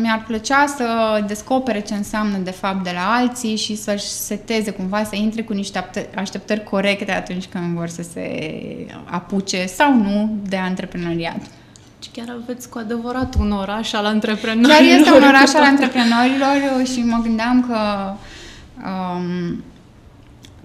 mi-ar 0.00 0.24
plăcea 0.26 0.66
să 0.66 0.86
descopere 1.26 1.80
ce 1.80 1.94
înseamnă 1.94 2.36
de 2.36 2.50
fapt 2.50 2.84
de 2.84 2.90
la 2.94 3.12
alții 3.14 3.56
și 3.56 3.76
să-și 3.76 4.06
seteze 4.06 4.70
cumva, 4.70 5.04
să 5.04 5.16
intre 5.16 5.42
cu 5.42 5.52
niște 5.52 5.90
așteptări 6.16 6.64
corecte 6.64 7.12
atunci 7.12 7.46
când 7.46 7.76
vor 7.76 7.88
să 7.88 8.02
se 8.02 8.56
apuce 9.04 9.66
sau 9.66 9.94
nu 9.94 10.36
de 10.48 10.56
antreprenoriat. 10.56 11.40
Deci 11.98 12.10
chiar 12.12 12.36
aveți 12.42 12.68
cu 12.68 12.78
adevărat 12.78 13.34
un 13.38 13.52
oraș 13.52 13.92
al 13.92 14.04
antreprenorilor. 14.04 14.76
Chiar 14.76 14.98
este 14.98 15.10
un 15.10 15.22
oraș 15.32 15.54
al 15.54 15.62
antreprenorilor 15.62 16.86
și 16.92 17.00
mă 17.04 17.20
gândeam 17.22 17.66
că 17.68 18.12
um, 18.88 19.62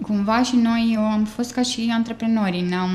cumva 0.02 0.42
și 0.42 0.56
noi 0.56 0.98
am 1.12 1.24
fost 1.24 1.52
ca 1.52 1.62
și 1.62 1.90
antreprenori. 1.94 2.60
Ne-am 2.68 2.90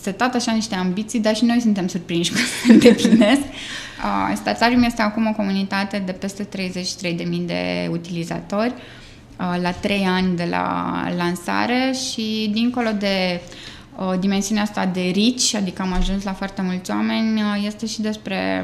setat 0.00 0.34
așa 0.34 0.52
niște 0.52 0.74
ambiții, 0.74 1.20
dar 1.20 1.36
și 1.36 1.44
noi 1.44 1.60
suntem 1.60 1.88
surprinși 1.88 2.32
că 2.32 2.38
se 2.38 2.72
îndeplinesc. 2.72 3.42
Uh, 3.96 4.36
Statarium 4.36 4.82
este 4.82 5.02
acum 5.02 5.26
o 5.26 5.32
comunitate 5.32 6.02
de 6.06 6.12
peste 6.12 6.48
33.000 6.48 7.46
de 7.46 7.88
utilizatori 7.90 8.72
uh, 9.40 9.56
la 9.62 9.70
3 9.70 10.04
ani 10.04 10.36
de 10.36 10.46
la 10.50 10.92
lansare 11.16 11.94
și 12.10 12.50
dincolo 12.52 12.90
de 12.98 13.40
uh, 13.98 14.18
dimensiunea 14.18 14.62
asta 14.62 14.86
de 14.86 15.00
rici, 15.00 15.54
adică 15.54 15.82
am 15.82 15.92
ajuns 15.92 16.24
la 16.24 16.32
foarte 16.32 16.62
mulți 16.62 16.90
oameni, 16.90 17.42
uh, 17.42 17.64
este 17.66 17.86
și 17.86 18.00
despre 18.00 18.62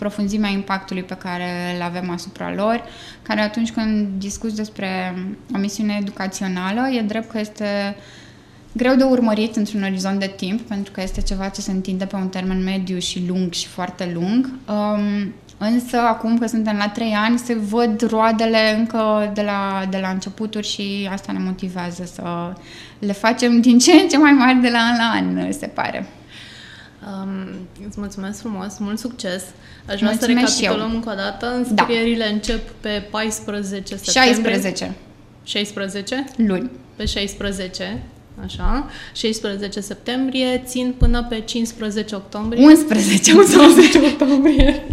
profunzimea 0.00 0.50
impactului 0.50 1.02
pe 1.02 1.14
care 1.14 1.74
îl 1.74 1.82
avem 1.82 2.10
asupra 2.10 2.54
lor, 2.54 2.84
care 3.22 3.40
atunci 3.40 3.72
când 3.72 4.08
discuți 4.18 4.56
despre 4.56 5.14
o 5.54 5.58
misiune 5.58 5.98
educațională, 6.00 6.88
e 6.88 7.00
drept 7.00 7.30
că 7.30 7.38
este 7.38 7.96
greu 8.72 8.94
de 8.94 9.04
urmărit 9.04 9.56
într-un 9.56 9.82
orizont 9.82 10.18
de 10.20 10.32
timp, 10.36 10.60
pentru 10.60 10.92
că 10.92 11.00
este 11.02 11.20
ceva 11.20 11.48
ce 11.48 11.60
se 11.60 11.70
întinde 11.70 12.04
pe 12.04 12.16
un 12.16 12.28
termen 12.28 12.62
mediu 12.62 12.98
și 12.98 13.24
lung 13.28 13.52
și 13.52 13.66
foarte 13.66 14.10
lung. 14.14 14.50
Um, 14.68 15.32
însă, 15.58 15.98
acum 15.98 16.38
că 16.38 16.46
suntem 16.46 16.76
la 16.76 16.88
trei 16.88 17.12
ani, 17.12 17.38
se 17.38 17.54
văd 17.54 18.08
roadele 18.10 18.76
încă 18.78 19.30
de 19.34 19.42
la, 19.42 19.86
de 19.90 19.98
la 19.98 20.08
începuturi 20.08 20.66
și 20.66 21.08
asta 21.12 21.32
ne 21.32 21.38
motivează 21.38 22.04
să 22.04 22.52
le 22.98 23.12
facem 23.12 23.60
din 23.60 23.78
ce 23.78 23.92
în 23.92 24.08
ce 24.08 24.18
mai 24.18 24.32
mari 24.32 24.60
de 24.60 24.68
la 24.68 24.78
an 24.78 24.96
la 24.96 25.40
an, 25.42 25.52
se 25.52 25.66
pare. 25.66 26.06
Um, 27.06 27.48
îți 27.88 27.98
mulțumesc 27.98 28.40
frumos, 28.40 28.78
mult 28.78 28.98
succes! 28.98 29.42
Aș 29.88 30.00
vrea 30.00 30.16
să 30.18 30.26
recapitulăm 30.26 30.94
încă 30.94 31.10
o 31.10 31.14
dată. 31.14 31.54
Înscrierile 31.54 32.24
da. 32.24 32.30
încep 32.30 32.70
pe 32.70 33.06
14 33.10 33.96
septembrie. 33.96 34.32
16. 34.32 34.94
16? 35.42 36.24
Luni. 36.36 36.70
Pe 36.96 37.04
16 37.04 38.02
Așa, 38.44 38.86
16 39.14 39.80
septembrie, 39.80 40.62
țin 40.66 40.94
până 40.98 41.26
pe 41.28 41.40
15 41.40 42.14
octombrie. 42.14 42.64
11, 42.64 43.32
11 43.32 43.98
octombrie. 44.12 44.86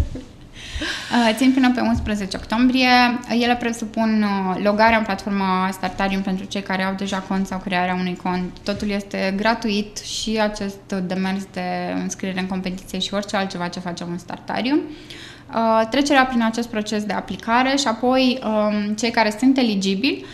Uh, 1.12 1.34
țin 1.36 1.52
până 1.52 1.72
pe 1.72 1.80
11 1.80 2.36
octombrie. 2.36 2.88
Ele 3.28 3.56
presupun 3.56 4.22
uh, 4.22 4.62
logarea 4.62 4.98
în 4.98 5.04
platforma 5.04 5.68
Startarium 5.72 6.22
pentru 6.22 6.44
cei 6.44 6.62
care 6.62 6.82
au 6.82 6.94
deja 6.94 7.18
cont 7.18 7.46
sau 7.46 7.58
crearea 7.58 7.94
unui 7.94 8.16
cont. 8.22 8.58
Totul 8.62 8.90
este 8.90 9.34
gratuit 9.36 9.98
și 9.98 10.38
acest 10.40 10.94
demers 11.06 11.46
de 11.52 11.94
înscriere 11.94 12.40
în 12.40 12.46
competiție 12.46 12.98
și 12.98 13.14
orice 13.14 13.36
altceva 13.36 13.68
ce 13.68 13.80
facem 13.80 14.08
în 14.10 14.18
Startarium. 14.18 14.80
Uh, 15.54 15.88
trecerea 15.90 16.24
prin 16.24 16.42
acest 16.42 16.68
proces 16.68 17.04
de 17.04 17.12
aplicare 17.12 17.76
și 17.76 17.86
apoi 17.86 18.38
um, 18.44 18.94
cei 18.94 19.10
care 19.10 19.36
sunt 19.38 19.58
eligibili 19.58 20.24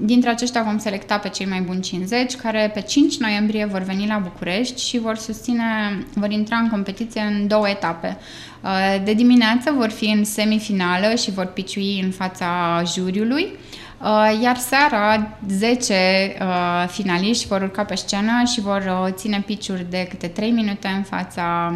Dintre 0.00 0.30
aceștia 0.30 0.62
vom 0.62 0.78
selecta 0.78 1.18
pe 1.18 1.28
cei 1.28 1.46
mai 1.46 1.60
buni 1.60 1.80
50, 1.80 2.36
care 2.36 2.70
pe 2.74 2.80
5 2.80 3.18
noiembrie 3.18 3.64
vor 3.64 3.80
veni 3.80 4.06
la 4.06 4.18
București 4.18 4.84
și 4.84 4.98
vor 4.98 5.16
susține, 5.16 5.64
vor 6.14 6.30
intra 6.30 6.56
în 6.56 6.68
competiție 6.68 7.20
în 7.20 7.46
două 7.46 7.68
etape. 7.68 8.16
Uh, 8.60 9.02
de 9.04 9.14
dimineață 9.14 9.72
vor 9.76 9.88
fi 9.90 10.04
în 10.04 10.24
semifinală 10.24 11.14
și 11.14 11.30
vor 11.30 11.44
piciui 11.44 12.00
în 12.02 12.10
fața 12.10 12.82
juriului, 12.94 13.46
uh, 14.02 14.40
iar 14.42 14.56
seara 14.56 15.28
10 15.48 15.94
uh, 16.40 16.88
finaliști 16.88 17.46
vor 17.46 17.62
urca 17.62 17.84
pe 17.84 17.94
scenă 17.94 18.42
și 18.52 18.60
vor 18.60 19.12
ține 19.16 19.42
piciuri 19.46 19.86
de 19.90 20.06
câte 20.10 20.26
3 20.26 20.50
minute 20.50 20.88
în 20.88 21.02
fața 21.02 21.72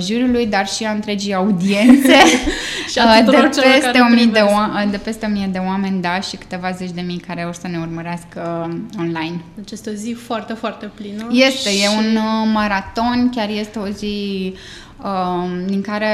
juriului, 0.00 0.46
dar 0.46 0.66
și 0.66 0.84
a 0.84 0.90
întregii 0.90 1.34
audiențe 1.34 2.16
și 2.92 2.98
a 2.98 3.22
de, 3.22 3.30
peste 3.62 3.98
o 4.10 4.14
mii 4.14 4.26
de, 4.26 4.44
de 4.90 4.96
peste 4.96 5.26
1000 5.26 5.48
de 5.52 5.58
oameni, 5.58 6.00
da, 6.00 6.20
și 6.20 6.36
câteva 6.36 6.70
zeci 6.70 6.90
de 6.90 7.00
mii 7.00 7.18
care 7.26 7.46
o 7.48 7.52
să 7.52 7.68
ne 7.68 7.78
urmărească 7.78 8.70
online. 8.98 9.40
Deci 9.54 9.70
este 9.70 9.90
o 9.90 9.92
zi 9.92 10.12
foarte, 10.12 10.52
foarte 10.52 10.90
plină. 10.94 11.28
Este, 11.32 11.70
și... 11.70 11.82
e 11.82 11.88
un 11.88 12.18
maraton, 12.52 13.30
chiar 13.34 13.48
este 13.48 13.78
o 13.78 13.88
zi 13.88 14.54
um, 15.02 15.66
din 15.66 15.80
care, 15.80 16.08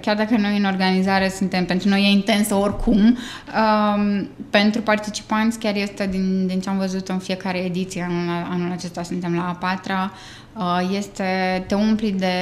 chiar 0.00 0.16
dacă 0.16 0.36
noi 0.36 0.56
în 0.56 0.64
organizare 0.64 1.28
suntem, 1.28 1.64
pentru 1.64 1.88
noi 1.88 2.02
e 2.02 2.10
intensă 2.10 2.54
oricum, 2.54 2.98
um, 2.98 4.28
pentru 4.50 4.80
participanți 4.80 5.58
chiar 5.58 5.76
este, 5.76 6.06
din, 6.06 6.46
din 6.46 6.60
ce 6.60 6.68
am 6.68 6.78
văzut 6.78 7.08
în 7.08 7.18
fiecare 7.18 7.58
ediție, 7.58 8.02
anul, 8.02 8.46
anul 8.50 8.72
acesta 8.72 9.02
suntem 9.02 9.34
la 9.34 9.48
a 9.48 9.52
patra, 9.52 10.12
uh, 10.56 10.90
este, 10.96 11.24
te 11.66 11.74
umpli 11.74 12.12
de 12.12 12.34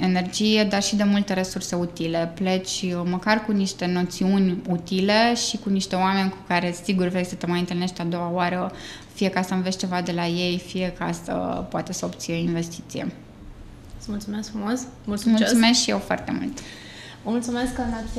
energie, 0.00 0.64
dar 0.64 0.82
și 0.82 0.96
de 0.96 1.04
multe 1.04 1.32
resurse 1.32 1.74
utile. 1.74 2.32
Pleci 2.34 2.82
uh, 2.82 3.00
măcar 3.04 3.44
cu 3.44 3.52
niște 3.52 3.86
noțiuni 3.86 4.62
utile 4.68 5.34
și 5.48 5.56
cu 5.56 5.68
niște 5.68 5.96
oameni 5.96 6.30
cu 6.30 6.38
care 6.48 6.74
sigur 6.84 7.08
vrei 7.08 7.24
să 7.24 7.34
te 7.34 7.46
mai 7.46 7.58
întâlnești 7.58 8.00
a 8.00 8.04
doua 8.04 8.30
oară, 8.32 8.72
fie 9.14 9.28
ca 9.28 9.42
să 9.42 9.54
înveți 9.54 9.78
ceva 9.78 10.00
de 10.00 10.12
la 10.12 10.26
ei, 10.26 10.62
fie 10.66 10.94
ca 10.98 11.10
să 11.24 11.32
poate 11.70 11.92
să 11.92 12.04
obții 12.04 12.42
investiție. 12.44 13.06
Îți 14.06 14.14
mulțumesc 14.14 14.50
frumos! 14.50 14.80
Mult 15.04 15.20
succes! 15.20 15.40
Mulțumesc 15.40 15.80
și 15.80 15.90
eu 15.90 15.98
foarte 15.98 16.32
mult! 16.40 16.58
Vă 17.24 17.30
mulțumesc 17.30 17.74
că 17.74 17.82
ne-ați, 17.82 18.18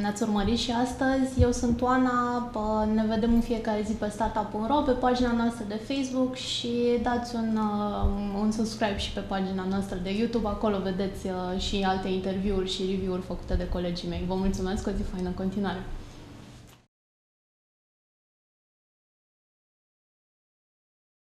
ne-ați 0.00 0.22
urmărit 0.22 0.58
și 0.58 0.72
astăzi. 0.84 1.40
Eu 1.40 1.52
sunt 1.52 1.80
Oana, 1.82 2.50
ne 2.94 3.04
vedem 3.08 3.34
în 3.34 3.40
fiecare 3.40 3.82
zi 3.86 3.92
pe 3.92 4.08
startup.ro, 4.10 4.74
pe 4.74 4.90
pagina 4.90 5.32
noastră 5.32 5.64
de 5.68 5.80
Facebook 5.88 6.34
și 6.36 6.72
dați 7.02 7.34
un, 7.34 7.56
uh, 7.56 8.40
un 8.40 8.50
subscribe 8.52 8.98
și 8.98 9.12
pe 9.12 9.20
pagina 9.20 9.64
noastră 9.70 9.98
de 10.02 10.16
YouTube. 10.18 10.48
Acolo 10.48 10.78
vedeți 10.78 11.26
uh, 11.26 11.60
și 11.60 11.86
alte 11.86 12.08
interviuri 12.08 12.72
și 12.74 12.82
review-uri 12.90 13.26
făcute 13.26 13.54
de 13.54 13.68
colegii 13.68 14.08
mei. 14.08 14.24
Vă 14.26 14.34
mulțumesc, 14.34 14.86
o 14.86 14.90
zi 14.90 15.02
faină 15.12 15.28
în 15.28 15.34
continuare! 15.34 15.82